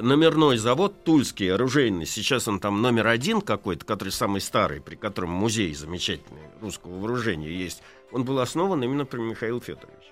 номерной 0.00 0.58
завод 0.58 1.02
Тульский, 1.04 1.52
оружейный, 1.52 2.06
сейчас 2.06 2.46
он 2.46 2.60
там 2.60 2.82
номер 2.82 3.08
один 3.08 3.40
какой-то, 3.40 3.84
который 3.84 4.10
самый 4.10 4.40
старый, 4.40 4.80
при 4.80 4.96
котором 4.96 5.30
музей 5.30 5.74
замечательный 5.74 6.42
русского 6.60 6.98
вооружения 6.98 7.50
есть, 7.50 7.82
он 8.10 8.24
был 8.24 8.38
основан 8.40 8.82
именно 8.82 9.04
при 9.06 9.20
Михаиле 9.20 9.60
Федоровиче. 9.60 10.11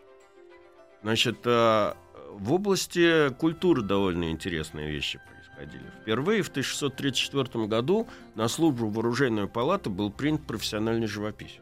Значит, 1.03 1.39
а, 1.45 1.97
в 2.33 2.53
области 2.53 3.31
культуры 3.35 3.83
довольно 3.83 4.31
интересные 4.31 4.91
вещи 4.91 5.21
происходили. 5.27 5.91
Впервые 6.03 6.43
в 6.43 6.49
1634 6.49 7.67
году 7.67 8.07
на 8.35 8.49
службу 8.49 8.89
в 8.89 8.99
оружейную 8.99 9.49
был 9.49 10.11
принят 10.11 10.47
профессиональный 10.47 11.07
живописец. 11.07 11.61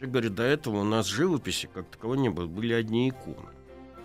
Я 0.00 0.08
говорю, 0.08 0.30
до 0.30 0.42
этого 0.42 0.80
у 0.80 0.84
нас 0.84 1.06
живописи 1.06 1.70
как 1.72 1.88
таковой 1.88 2.18
не 2.18 2.28
было, 2.28 2.46
были 2.46 2.74
одни 2.74 3.08
иконы. 3.08 3.48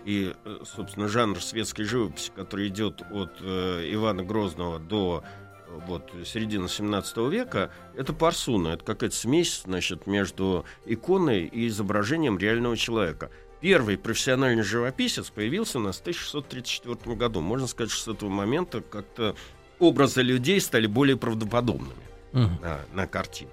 И, 0.05 0.33
э, 0.45 0.59
собственно, 0.65 1.07
жанр 1.07 1.41
светской 1.41 1.83
живописи, 1.83 2.31
который 2.35 2.69
идет 2.69 3.03
от 3.11 3.37
э, 3.41 3.89
Ивана 3.93 4.23
Грозного 4.23 4.79
до 4.79 5.23
э, 5.67 5.79
вот, 5.85 6.11
середины 6.25 6.69
17 6.69 7.17
века, 7.29 7.71
это 7.95 8.13
парсуна, 8.13 8.69
это 8.69 8.85
какая-то 8.85 9.15
смесь 9.15 9.63
значит, 9.65 10.07
между 10.07 10.65
иконой 10.85 11.45
и 11.45 11.67
изображением 11.67 12.37
реального 12.39 12.77
человека. 12.77 13.29
Первый 13.61 13.97
профессиональный 13.97 14.63
живописец 14.63 15.29
появился 15.29 15.77
у 15.77 15.81
нас 15.81 15.97
в 15.97 16.01
1634 16.01 17.15
году. 17.15 17.41
Можно 17.41 17.67
сказать, 17.67 17.91
что 17.91 18.11
с 18.11 18.15
этого 18.15 18.29
момента 18.29 18.81
как-то 18.81 19.35
образы 19.79 20.21
людей 20.23 20.59
стали 20.59 20.87
более 20.87 21.15
правдоподобными 21.15 22.03
Мгм. 22.33 22.59
на, 22.61 22.79
на 22.93 23.07
картину. 23.07 23.51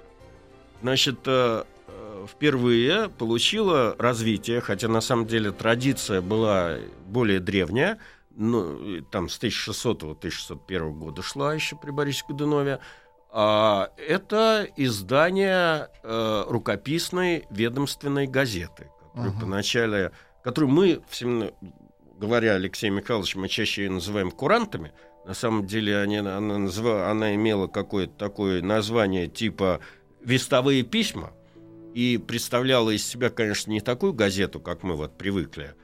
Значит, 0.82 1.18
э, 1.26 1.64
э, 1.88 2.26
впервые 2.28 3.09
получила 3.11 3.94
развитие, 3.98 4.61
хотя 4.61 4.88
на 4.88 5.00
самом 5.00 5.26
деле 5.26 5.50
традиция 5.52 6.20
была 6.22 6.76
более 7.06 7.40
древняя, 7.40 7.98
ну, 8.34 9.02
там 9.11 9.28
с 9.28 9.36
1600-1601 9.38 10.92
года 10.92 11.22
шла 11.22 11.54
еще 11.54 11.76
при 11.76 11.90
Борисе 11.90 12.24
Годунове, 12.28 12.78
а, 13.30 13.90
это 13.96 14.66
издание 14.76 15.88
э, 16.02 16.44
рукописной 16.48 17.46
ведомственной 17.50 18.26
газеты, 18.26 18.90
которую 19.18 19.36
Ага. 19.36 19.40
поначалу, 19.40 20.10
которую 20.42 20.70
мы, 20.72 21.00
всем 21.08 21.50
говоря 22.18 22.54
Алексеем 22.54 22.94
Михайловичем, 22.94 23.40
мы 23.40 23.48
чаще 23.48 23.84
ее 23.84 23.90
называем 23.90 24.30
курантами, 24.30 24.92
на 25.24 25.34
самом 25.34 25.66
деле 25.66 25.98
они, 25.98 26.16
она, 26.18 26.38
назва- 26.38 27.10
она 27.10 27.34
имела 27.34 27.66
какое-то 27.66 28.14
такое 28.14 28.62
название 28.62 29.26
типа 29.28 29.80
«Вестовые 30.24 30.82
письма» 30.82 31.32
и 31.94 32.16
представляла 32.18 32.90
из 32.90 33.06
себя, 33.06 33.28
конечно, 33.30 33.70
не 33.70 33.80
такую 33.80 34.12
газету, 34.14 34.60
как 34.60 34.82
мы 34.82 34.94
вот 34.94 35.18
привыкли. 35.18 35.74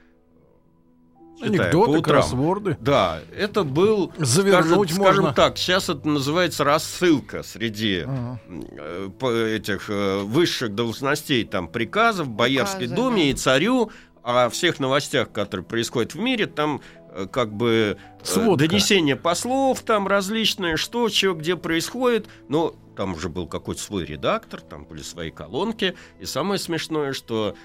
Читая 1.35 1.49
по 1.57 1.63
Анекдоты, 1.63 1.89
утрам. 1.91 2.03
кроссворды. 2.03 2.77
Да, 2.79 3.19
это 3.35 3.63
был, 3.63 4.11
Завернуть 4.17 4.89
скажем, 4.89 5.03
скажем 5.03 5.23
можно. 5.25 5.35
так, 5.35 5.57
сейчас 5.57 5.89
это 5.89 6.07
называется 6.07 6.63
рассылка 6.63 7.43
среди 7.43 8.03
Ага. 8.07 8.39
э, 8.47 9.55
этих 9.55 9.89
э, 9.89 10.19
высших 10.23 10.73
должностей, 10.75 11.43
там, 11.45 11.67
приказов, 11.67 12.29
Боярской 12.29 12.85
Указы, 12.87 12.95
думе 12.95 13.23
да. 13.23 13.29
и 13.29 13.33
царю, 13.33 13.91
о 14.23 14.49
всех 14.49 14.79
новостях, 14.79 15.31
которые 15.31 15.65
происходят 15.65 16.15
в 16.15 16.19
мире, 16.19 16.47
там 16.47 16.81
э, 17.09 17.27
как 17.31 17.53
бы 17.53 17.97
Сводка. 18.23 18.67
донесения 18.67 19.15
послов, 19.15 19.81
там 19.81 20.07
различные, 20.07 20.77
что, 20.77 21.09
что, 21.09 21.33
где 21.33 21.55
происходит, 21.55 22.27
но 22.47 22.73
там 22.97 23.13
уже 23.13 23.29
был 23.29 23.45
какой-то 23.47 23.81
свой 23.81 24.05
редактор, 24.05 24.61
там 24.61 24.85
были 24.85 25.01
свои 25.01 25.29
колонки, 25.29 25.95
и 26.19 26.25
самое 26.25 26.59
смешное, 26.59 27.13
что 27.13 27.55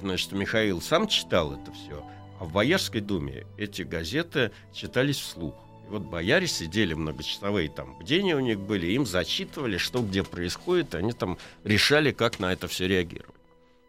значит, 0.00 0.32
Михаил 0.32 0.80
сам 0.82 1.06
читал 1.06 1.52
это 1.52 1.70
все, 1.70 2.04
а 2.40 2.44
в 2.44 2.52
Боярской 2.52 3.02
думе 3.02 3.46
эти 3.58 3.82
газеты 3.82 4.50
читались 4.72 5.18
вслух. 5.18 5.54
И 5.86 5.90
вот 5.90 6.02
бояре 6.02 6.46
сидели 6.46 6.94
многочасовые 6.94 7.68
там 7.68 7.98
бдения 7.98 8.34
у 8.34 8.40
них 8.40 8.58
были, 8.58 8.86
им 8.86 9.04
зачитывали, 9.04 9.76
что 9.76 10.00
где 10.00 10.22
происходит, 10.24 10.94
и 10.94 10.98
они 10.98 11.12
там 11.12 11.36
решали, 11.64 12.12
как 12.12 12.40
на 12.40 12.52
это 12.52 12.66
все 12.66 12.88
реагировать. 12.88 13.36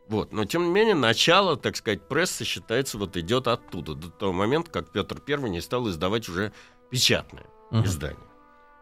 Вот. 0.09 0.33
Но, 0.33 0.43
тем 0.43 0.65
не 0.65 0.69
менее, 0.69 0.95
начало, 0.95 1.55
так 1.55 1.77
сказать, 1.77 2.05
прессы 2.09 2.43
считается, 2.43 2.97
вот 2.97 3.15
идет 3.15 3.47
оттуда, 3.47 3.95
до 3.95 4.09
того 4.09 4.33
момента, 4.33 4.69
как 4.69 4.91
Петр 4.91 5.21
I 5.25 5.49
не 5.49 5.61
стал 5.61 5.87
издавать 5.89 6.27
уже 6.27 6.51
печатное 6.89 7.45
Мгм. 7.71 7.85
издание. 7.85 8.27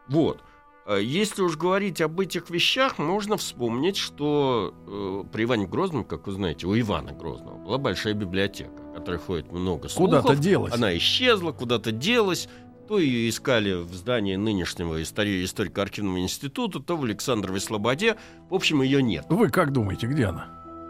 Вот. 0.07 0.41
А 0.87 0.97
Если 0.97 1.43
уж 1.43 1.55
говорить 1.55 2.01
об 2.01 2.19
этих 2.19 2.49
вещах, 2.49 2.97
можно 2.97 3.37
вспомнить, 3.37 3.95
что 3.95 4.73
э, 4.87 5.23
при 5.31 5.43
Иване 5.43 5.67
Грозном, 5.67 6.03
как 6.03 6.25
вы 6.25 6.33
знаете, 6.33 6.65
у 6.65 6.75
Ивана 6.75 7.11
Грозного 7.11 7.59
была 7.63 7.77
большая 7.77 8.15
библиотека, 8.15 8.71
которой 8.99 9.17
ходит 9.19 9.51
много 9.51 9.89
слухов. 9.89 10.21
Куда-то 10.21 10.39
делось. 10.39 10.73
Она 10.73 10.95
исчезла, 10.97 11.51
куда-то 11.51 11.91
делась. 11.91 12.47
То 12.87 12.97
ее 12.99 13.29
искали 13.29 13.73
в 13.73 13.93
здании 13.93 14.35
нынешнего 14.35 15.01
истори- 15.01 15.43
историко-архивного 15.43 16.19
института, 16.21 16.79
то 16.79 16.97
в 16.97 17.03
Александровой 17.03 17.61
Слободе. 17.61 18.17
В 18.49 18.55
общем, 18.55 18.81
ее 18.81 19.03
нет. 19.03 19.25
Вы 19.29 19.49
как 19.49 19.71
думаете, 19.71 20.07
где 20.07 20.25
она? 20.25 20.47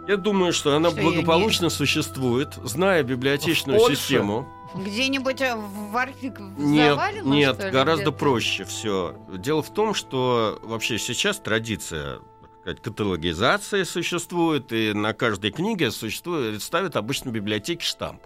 Я 0.07 0.15
думаю, 0.17 0.53
что 0.53 0.75
она 0.75 0.89
Что 0.91 1.01
благополучно 1.01 1.69
существует, 1.69 2.53
зная 2.63 3.03
библиотечную 3.03 3.79
систему. 3.81 4.47
Где-нибудь 4.75 5.41
э, 5.41 5.55
в 5.55 5.97
архив 5.97 6.33
Нет, 6.57 6.91
завалено, 6.91 7.33
нет, 7.33 7.55
что 7.55 7.65
ли, 7.65 7.71
гораздо 7.71 8.03
где-то? 8.03 8.17
проще 8.17 8.63
все. 8.65 9.15
Дело 9.37 9.61
в 9.61 9.73
том, 9.73 9.93
что 9.93 10.59
вообще 10.63 10.97
сейчас 10.99 11.37
традиция 11.39 12.19
сказать, 12.61 12.81
каталогизации 12.81 13.83
существует, 13.83 14.71
и 14.71 14.93
на 14.93 15.13
каждой 15.13 15.51
книге 15.51 15.91
существует, 15.91 16.61
ставят 16.61 16.95
обычно 16.95 17.31
в 17.31 17.33
библиотеке 17.33 17.83
штамп. 17.83 18.21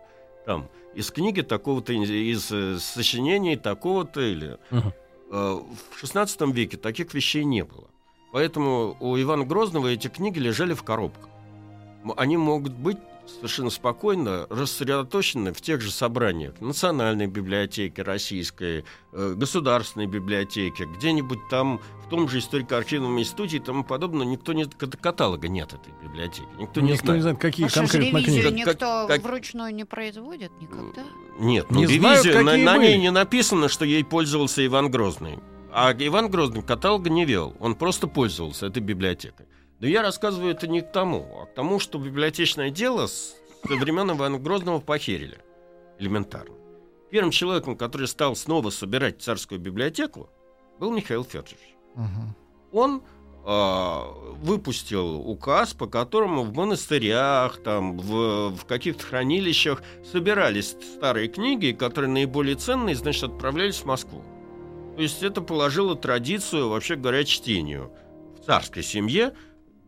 Там 0.45 0.69
из 0.93 1.11
книги 1.11 1.41
такого-то, 1.41 1.93
из 1.93 2.51
э, 2.51 2.77
сочинений 2.79 3.55
такого-то 3.55 4.21
или... 4.21 4.57
Э, 4.71 4.81
В 5.31 6.03
XVI 6.03 6.51
веке 6.51 6.77
таких 6.77 7.13
вещей 7.13 7.43
не 7.43 7.63
было. 7.63 7.87
Поэтому 8.31 8.95
у 8.99 9.19
Ивана 9.19 9.45
Грозного 9.45 9.87
эти 9.87 10.07
книги 10.07 10.39
лежали 10.39 10.73
в 10.73 10.83
коробках. 10.83 11.29
Они 12.17 12.37
могут 12.37 12.73
быть 12.73 12.97
совершенно 13.27 13.69
спокойно 13.69 14.47
рассредоточены 14.49 15.53
в 15.53 15.61
тех 15.61 15.81
же 15.81 15.91
собраниях 15.91 16.59
Национальной 16.61 17.27
библиотеки 17.27 18.01
Российской, 18.01 18.83
э, 19.11 19.33
Государственной 19.35 20.07
библиотеки, 20.07 20.83
где-нибудь 20.97 21.39
там 21.49 21.79
в 22.05 22.09
том 22.09 22.27
же 22.27 22.39
историко-архивном 22.39 23.19
институте 23.19 23.57
и 23.57 23.59
тому 23.59 23.83
подобное. 23.83 24.25
Никто 24.25 24.53
не 24.53 24.65
кат- 24.65 24.97
каталога 24.97 25.47
нет 25.47 25.73
этой 25.73 25.93
библиотеки. 26.03 26.47
Никто 26.59 26.81
не 26.81 26.91
Никто 26.91 27.05
знает. 27.05 27.17
не 27.17 27.21
знает, 27.21 27.37
какие 27.39 27.67
А 27.67 27.69
конкретно 27.69 28.17
ревизию 28.17 28.49
книги. 28.49 28.63
Как- 28.63 28.73
никто 28.75 29.05
как- 29.07 29.23
вручную 29.23 29.73
не 29.73 29.85
производит 29.85 30.51
никогда? 30.59 31.03
Нет, 31.39 31.71
Не 31.71 31.85
ну, 31.87 31.91
знают, 31.93 32.25
ревизия, 32.25 32.43
на, 32.43 32.57
на 32.57 32.77
ней 32.77 32.97
не 32.99 33.09
написано, 33.11 33.69
что 33.69 33.85
ей 33.85 34.03
пользовался 34.03 34.65
Иван 34.65 34.91
Грозный. 34.91 35.39
А 35.71 35.91
Иван 35.97 36.29
Грозный 36.29 36.61
каталога 36.61 37.09
не 37.09 37.25
вел, 37.25 37.55
он 37.59 37.73
просто 37.75 38.07
пользовался 38.07 38.67
этой 38.67 38.83
библиотекой. 38.83 39.47
Но 39.79 39.87
я 39.87 40.01
рассказываю 40.01 40.51
это 40.51 40.67
не 40.67 40.81
к 40.81 40.91
тому, 40.91 41.41
а 41.41 41.45
к 41.45 41.53
тому, 41.53 41.79
что 41.79 41.97
библиотечное 41.97 42.69
дело 42.69 43.07
с 43.07 43.35
со 43.67 43.75
времен 43.75 44.11
Ивана 44.11 44.39
Грозного 44.39 44.79
похерили. 44.79 45.37
Элементарно. 45.99 46.55
Первым 47.11 47.31
человеком, 47.31 47.77
который 47.77 48.07
стал 48.07 48.35
снова 48.35 48.71
собирать 48.71 49.21
царскую 49.21 49.59
библиотеку, 49.59 50.29
был 50.79 50.91
Михаил 50.91 51.23
Федорович. 51.23 51.75
Мгм. 51.95 52.35
Он 52.71 53.03
а, 53.45 54.11
выпустил 54.41 55.17
указ, 55.29 55.73
по 55.73 55.85
которому 55.85 56.43
в 56.43 56.53
монастырях, 56.53 57.61
там, 57.63 57.97
в, 57.97 58.49
в 58.55 58.65
каких-то 58.65 59.05
хранилищах 59.05 59.83
собирались 60.11 60.75
старые 60.95 61.27
книги, 61.27 61.71
которые 61.71 62.09
наиболее 62.11 62.55
ценные, 62.55 62.95
значит, 62.95 63.23
отправлялись 63.23 63.77
в 63.77 63.85
Москву. 63.85 64.23
То 64.95 65.01
есть 65.03 65.23
это 65.23 65.41
положило 65.41 65.95
традицию, 65.95 66.69
вообще 66.69 66.95
говоря, 66.95 67.23
чтению. 67.23 67.91
В 68.39 68.45
царской 68.45 68.83
семье 68.83 69.33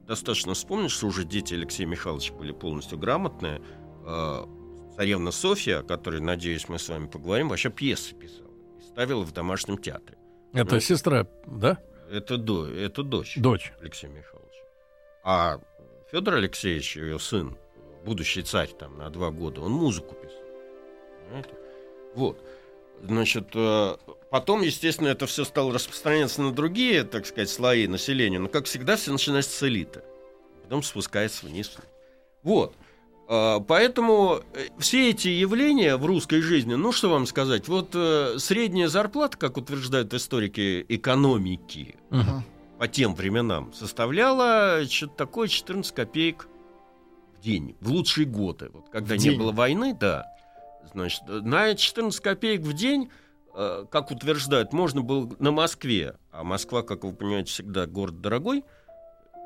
достаточно 0.08 0.54
вспомнить, 0.54 0.92
что 0.92 1.08
уже 1.08 1.24
дети 1.24 1.54
Алексея 1.54 1.88
Михайловича 1.88 2.34
были 2.34 2.52
полностью 2.52 2.98
грамотные. 2.98 3.62
А, 4.06 4.48
Царевна 4.96 5.32
Софья, 5.32 5.80
о 5.80 5.84
которой, 5.84 6.22
надеюсь, 6.22 6.70
мы 6.70 6.80
с 6.80 6.88
вами 6.90 7.08
поговорим, 7.08 7.50
вообще 7.50 7.70
пьесы 7.70 8.16
писала 8.16 8.50
и 8.80 8.82
ставила 8.84 9.24
в 9.24 9.32
домашнем 9.34 9.78
театре. 9.78 10.18
Это 10.54 10.76
Ну. 10.76 10.80
сестра, 10.82 11.28
да? 11.46 11.80
Это, 12.10 12.38
до, 12.38 12.68
это 12.68 13.04
дочь. 13.04 13.34
Дочь. 13.36 13.74
Алексея 13.82 14.12
Михайловича. 14.12 14.62
А 15.24 15.60
Федор 16.12 16.36
Алексеевич, 16.36 16.96
ее 16.96 17.20
сын, 17.20 17.58
будущий 18.06 18.44
царь 18.44 18.70
там 18.70 18.98
на 18.98 19.10
два 19.10 19.32
года, 19.32 19.62
он 19.62 19.72
музыку 19.72 20.14
писал. 20.16 20.38
Понимаете? 21.26 21.50
Вот. 22.14 22.42
Значит, 23.04 23.48
э, 23.56 23.98
потом, 24.32 24.62
естественно, 24.62 25.08
это 25.10 25.26
все 25.28 25.44
стало 25.46 25.74
распространяться 25.74 26.42
на 26.42 26.52
другие, 26.52 27.04
так 27.04 27.26
сказать, 27.26 27.50
слои 27.50 27.88
населения. 27.88 28.40
Но, 28.40 28.48
как 28.50 28.66
всегда, 28.66 28.96
все 28.96 29.12
начинается 29.12 29.52
с 29.58 29.64
элиты. 29.64 30.02
Потом 30.64 30.84
спускается 30.84 31.46
вниз. 31.46 31.76
Вот. 32.44 32.76
А, 33.28 33.60
Поэтому 33.60 34.42
э, 34.54 34.68
все 34.80 35.10
эти 35.10 35.28
явления 35.30 35.96
в 35.98 36.06
русской 36.06 36.42
жизни, 36.42 36.76
ну 36.76 36.92
что 36.92 37.10
вам 37.10 37.26
сказать, 37.26 37.68
вот 37.68 37.90
э, 37.94 38.36
средняя 38.40 38.88
зарплата, 38.88 39.38
как 39.38 39.58
утверждают 39.58 40.14
историки 40.14 40.86
экономики, 40.90 41.96
Мгм. 42.10 42.44
по 42.78 42.88
тем 42.88 43.16
временам 43.16 43.74
составляла 43.74 44.86
что-то 44.90 45.16
такое 45.16 45.48
14 45.48 45.94
копеек 45.96 46.48
в 47.38 47.42
день, 47.42 47.76
в 47.82 47.90
лучшие 47.92 48.26
годы. 48.26 48.70
Вот 48.74 48.90
когда 48.90 49.16
В 49.16 49.18
не 49.18 49.24
день? 49.30 49.40
было 49.40 49.52
войны, 49.52 49.96
да. 50.00 50.26
Значит, 50.94 51.22
э, 51.28 51.40
на 51.42 51.74
14 51.74 52.22
копеек 52.22 52.62
в 52.62 52.74
день, 52.74 53.10
как 53.90 54.12
утверждают, 54.12 54.74
можно 54.74 55.02
было 55.02 55.32
на 55.40 55.52
Москве, 55.52 56.16
а 56.32 56.44
Москва, 56.44 56.84
как 56.84 57.04
вы 57.04 57.14
понимаете, 57.14 57.52
всегда 57.52 57.86
город 57.86 58.22
дорогой, 58.22 58.64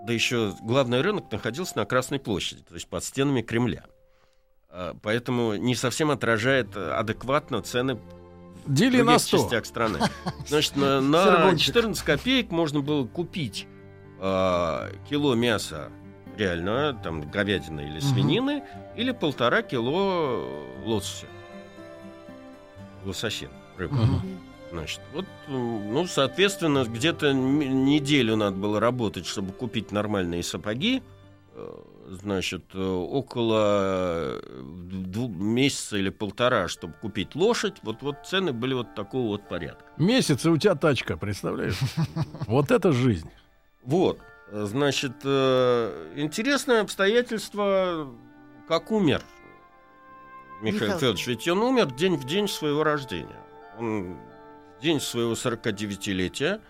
да 0.06 0.14
еще 0.14 0.54
главный 0.62 1.02
рынок 1.02 1.32
находился 1.32 1.78
на 1.78 1.86
Красной 1.86 2.20
площади, 2.20 2.64
то 2.64 2.74
есть 2.74 2.88
под 2.88 3.04
стенами 3.04 3.42
Кремля. 3.42 3.86
А, 4.70 4.96
Поэтому 5.02 5.56
не 5.56 5.76
совсем 5.76 6.12
отражает 6.12 6.76
э, 6.76 6.92
адекватно 6.92 7.62
цены 7.62 7.96
в 7.96 8.02
Дели 8.74 8.98
на 8.98 9.04
других 9.04 9.22
100. 9.22 9.38
частях 9.38 9.66
страны. 9.66 10.00
Значит, 10.48 10.76
на, 10.76 11.02
на 11.02 11.24
Сербончик. 11.24 11.68
14 11.68 12.04
копеек 12.04 12.52
можно 12.52 12.82
было 12.82 13.06
купить 13.06 13.68
а, 14.20 14.90
кило 15.10 15.36
мяса 15.36 15.92
реально, 16.38 16.98
там, 17.04 17.30
говядины 17.30 17.82
или 17.82 18.00
свинины, 18.00 18.64
или 18.96 19.12
полтора 19.12 19.62
кило 19.62 20.46
лосося. 20.86 21.26
Лососин, 23.04 23.50
Мгм. 23.88 24.22
Значит, 24.72 25.02
вот, 25.14 25.26
м, 25.48 25.94
ну, 25.94 26.06
соответственно, 26.06 26.84
где-то 26.86 27.34
неделю 27.34 28.36
надо 28.36 28.56
было 28.58 28.80
работать, 28.80 29.26
чтобы 29.26 29.52
купить 29.52 29.92
нормальные 29.92 30.44
сапоги. 30.44 31.02
Э, 31.56 31.74
Значит, 32.12 32.64
э, 32.74 32.80
около 32.82 34.40
э, 34.42 35.28
месяца 35.28 35.96
или 35.98 36.10
полтора, 36.10 36.68
чтобы 36.68 36.94
купить 36.94 37.36
лошадь. 37.36 37.76
Вот, 37.84 38.02
вот 38.02 38.26
цены 38.26 38.52
были 38.52 38.74
вот 38.74 38.96
такого 38.96 39.28
вот 39.28 39.48
порядка. 39.48 39.86
Месяц, 39.98 40.44
и 40.44 40.50
у 40.50 40.58
тебя 40.58 40.74
тачка, 40.74 41.18
представляешь? 41.18 41.78
Вот 42.48 42.72
это 42.72 42.92
жизнь. 42.94 43.30
Вот, 43.84 44.20
э, 44.48 44.66
значит, 44.66 45.14
э, 45.24 46.14
интересное 46.16 46.82
обстоятельство, 46.82 48.08
как 48.68 48.90
умер 48.92 49.22
Михаил. 50.62 50.94
Федорович. 50.98 51.28
Ведь 51.28 51.48
он 51.48 51.60
умер 51.62 51.92
день 51.94 52.16
в 52.16 52.26
день 52.26 52.48
своего 52.48 52.84
рождения. 52.84 53.40
Он 53.80 54.18
в 54.78 54.82
день 54.82 55.00
своего 55.00 55.34
49-летия 55.34 56.62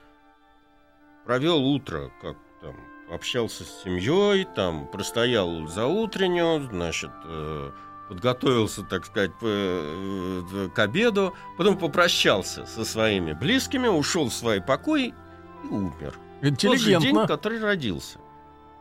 провел 1.26 1.64
утро, 1.66 2.12
как 2.22 2.38
там, 2.62 2.76
общался 3.12 3.64
с 3.64 3.84
семьей, 3.84 4.48
там, 4.56 4.88
простоял 4.88 5.68
за 5.68 5.86
утреннюю, 5.86 6.68
значит, 6.70 7.12
э, 7.26 7.72
подготовился, 8.08 8.84
так 8.84 9.06
сказать, 9.06 9.32
э, 9.42 10.70
к 10.74 10.80
обеду, 10.80 11.34
потом 11.58 11.78
попрощался 11.78 12.66
со 12.66 12.84
своими 12.86 13.34
близкими, 13.34 13.88
ушел 13.88 14.30
в 14.30 14.34
свои 14.34 14.60
покои 14.60 15.14
и 15.64 15.68
умер. 15.68 16.14
Тот 16.42 16.50
же 16.80 16.86
день, 16.86 16.96
Интеллигентно. 16.96 17.28
который 17.28 17.60
родился. 17.60 18.20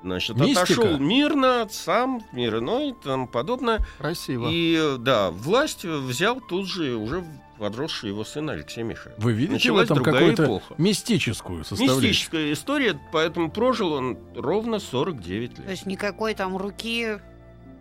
Значит, 0.02 0.36
Мистика. 0.36 0.62
отошел 0.62 0.98
мирно, 0.98 1.66
сам, 1.70 2.22
мир 2.32 2.58
иной, 2.58 2.94
там 3.02 3.26
подобное. 3.26 3.84
Красиво. 3.98 4.48
И, 4.50 4.96
да, 4.98 5.30
власть 5.30 5.84
взял 5.84 6.40
тут 6.40 6.68
же 6.68 6.94
уже 6.94 7.24
подросший 7.58 8.10
его 8.10 8.24
сын 8.24 8.48
Алексей 8.50 8.84
Михайлович. 8.84 9.22
Вы 9.22 9.32
видите 9.32 9.50
в 9.50 9.52
Началась 9.54 9.84
этом 9.86 9.96
другая 9.96 10.34
какую-то 10.34 10.62
мистическую 10.78 11.64
составляющую? 11.64 12.00
Мистическая 12.02 12.52
история, 12.52 13.00
поэтому 13.12 13.50
прожил 13.50 13.92
он 13.92 14.18
ровно 14.36 14.78
49 14.78 15.54
То 15.54 15.62
лет. 15.62 15.70
есть 15.70 15.86
никакой 15.86 16.34
там 16.34 16.56
руки. 16.56 17.18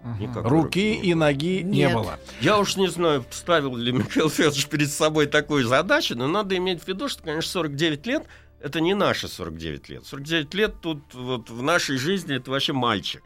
Мгм. 0.03 0.19
Никак. 0.19 0.45
Руки 0.45 0.93
и 0.95 1.13
ноги 1.13 1.61
не 1.61 1.79
Нет. 1.79 1.93
было. 1.93 2.19
Я 2.41 2.57
уж 2.57 2.77
не 2.77 2.87
знаю, 2.87 3.25
ставил 3.29 3.75
ли 3.75 3.91
Михаил 3.91 4.29
Федорович 4.29 4.67
перед 4.67 4.91
собой 4.91 5.27
такую 5.27 5.67
задачу, 5.67 6.15
но 6.15 6.27
надо 6.27 6.55
иметь 6.57 6.81
в 6.83 6.87
виду, 6.87 7.09
что, 7.09 7.21
конечно, 7.23 7.51
49 7.51 8.05
лет— 8.07 8.23
это 8.61 8.79
не 8.81 8.93
наши 8.93 9.27
49 9.27 9.89
лет. 9.89 10.05
49 10.05 10.53
лет 10.53 10.75
тут 10.81 10.99
вот 11.13 11.49
в 11.49 11.61
нашей 11.61 11.97
жизни 11.97 12.35
это 12.35 12.51
вообще 12.51 12.73
мальчик. 12.73 13.23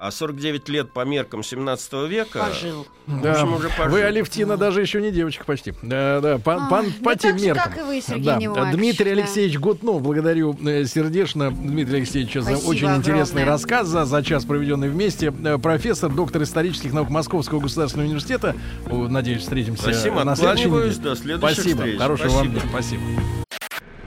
А 0.00 0.12
49 0.12 0.68
лет 0.68 0.92
по 0.92 1.04
меркам 1.04 1.42
17 1.42 1.92
века... 2.08 2.44
Пожил. 2.46 2.86
Да. 3.08 3.32
общем, 3.32 3.54
уже 3.54 3.68
пожил. 3.68 3.90
Вы, 3.90 4.02
Алевтина, 4.02 4.56
даже 4.56 4.80
еще 4.80 5.02
не 5.02 5.10
девочка 5.10 5.42
почти. 5.44 5.74
Да, 5.82 6.20
да, 6.20 6.38
по, 6.38 6.54
А, 6.54 6.70
по- 6.70 6.82
да 6.84 6.88
по 7.02 7.16
тем 7.16 7.32
так 7.32 7.40
же, 7.40 7.46
меркам. 7.46 7.64
как 7.64 7.78
и 7.78 7.82
вы, 7.82 8.00
Сергей 8.00 8.24
да. 8.24 8.36
Немаевич, 8.36 8.76
Дмитрий 8.76 9.06
да. 9.06 9.10
Алексеевич 9.22 9.58
Гутнов, 9.58 10.00
благодарю 10.00 10.56
э, 10.64 10.84
сердечно 10.84 11.50
Дмитрия 11.50 11.96
Алексеевича 11.96 12.42
за 12.42 12.50
Спасибо 12.50 12.68
очень 12.70 12.86
интересный 12.94 13.42
огромное. 13.42 13.44
рассказ, 13.46 13.88
за, 13.88 14.04
за 14.04 14.22
час, 14.22 14.44
проведенный 14.44 14.88
вместе. 14.88 15.34
Э, 15.44 15.58
Профессор, 15.58 16.12
доктор 16.12 16.44
исторических 16.44 16.92
наук 16.92 17.10
Московского 17.10 17.58
государственного 17.58 18.06
университета. 18.06 18.54
Надеюсь, 18.88 19.42
встретимся 19.42 19.82
Спасибо, 19.82 20.22
на 20.22 20.36
следующей 20.36 20.66
неделе. 20.70 20.94
до 20.94 21.16
следующих 21.16 21.54
Спасибо, 21.56 21.78
встреч. 21.78 21.98
хорошего 21.98 22.28
вам 22.28 22.46
Спасибо. 22.52 22.60
дня. 22.60 22.70
Спасибо. 22.70 23.47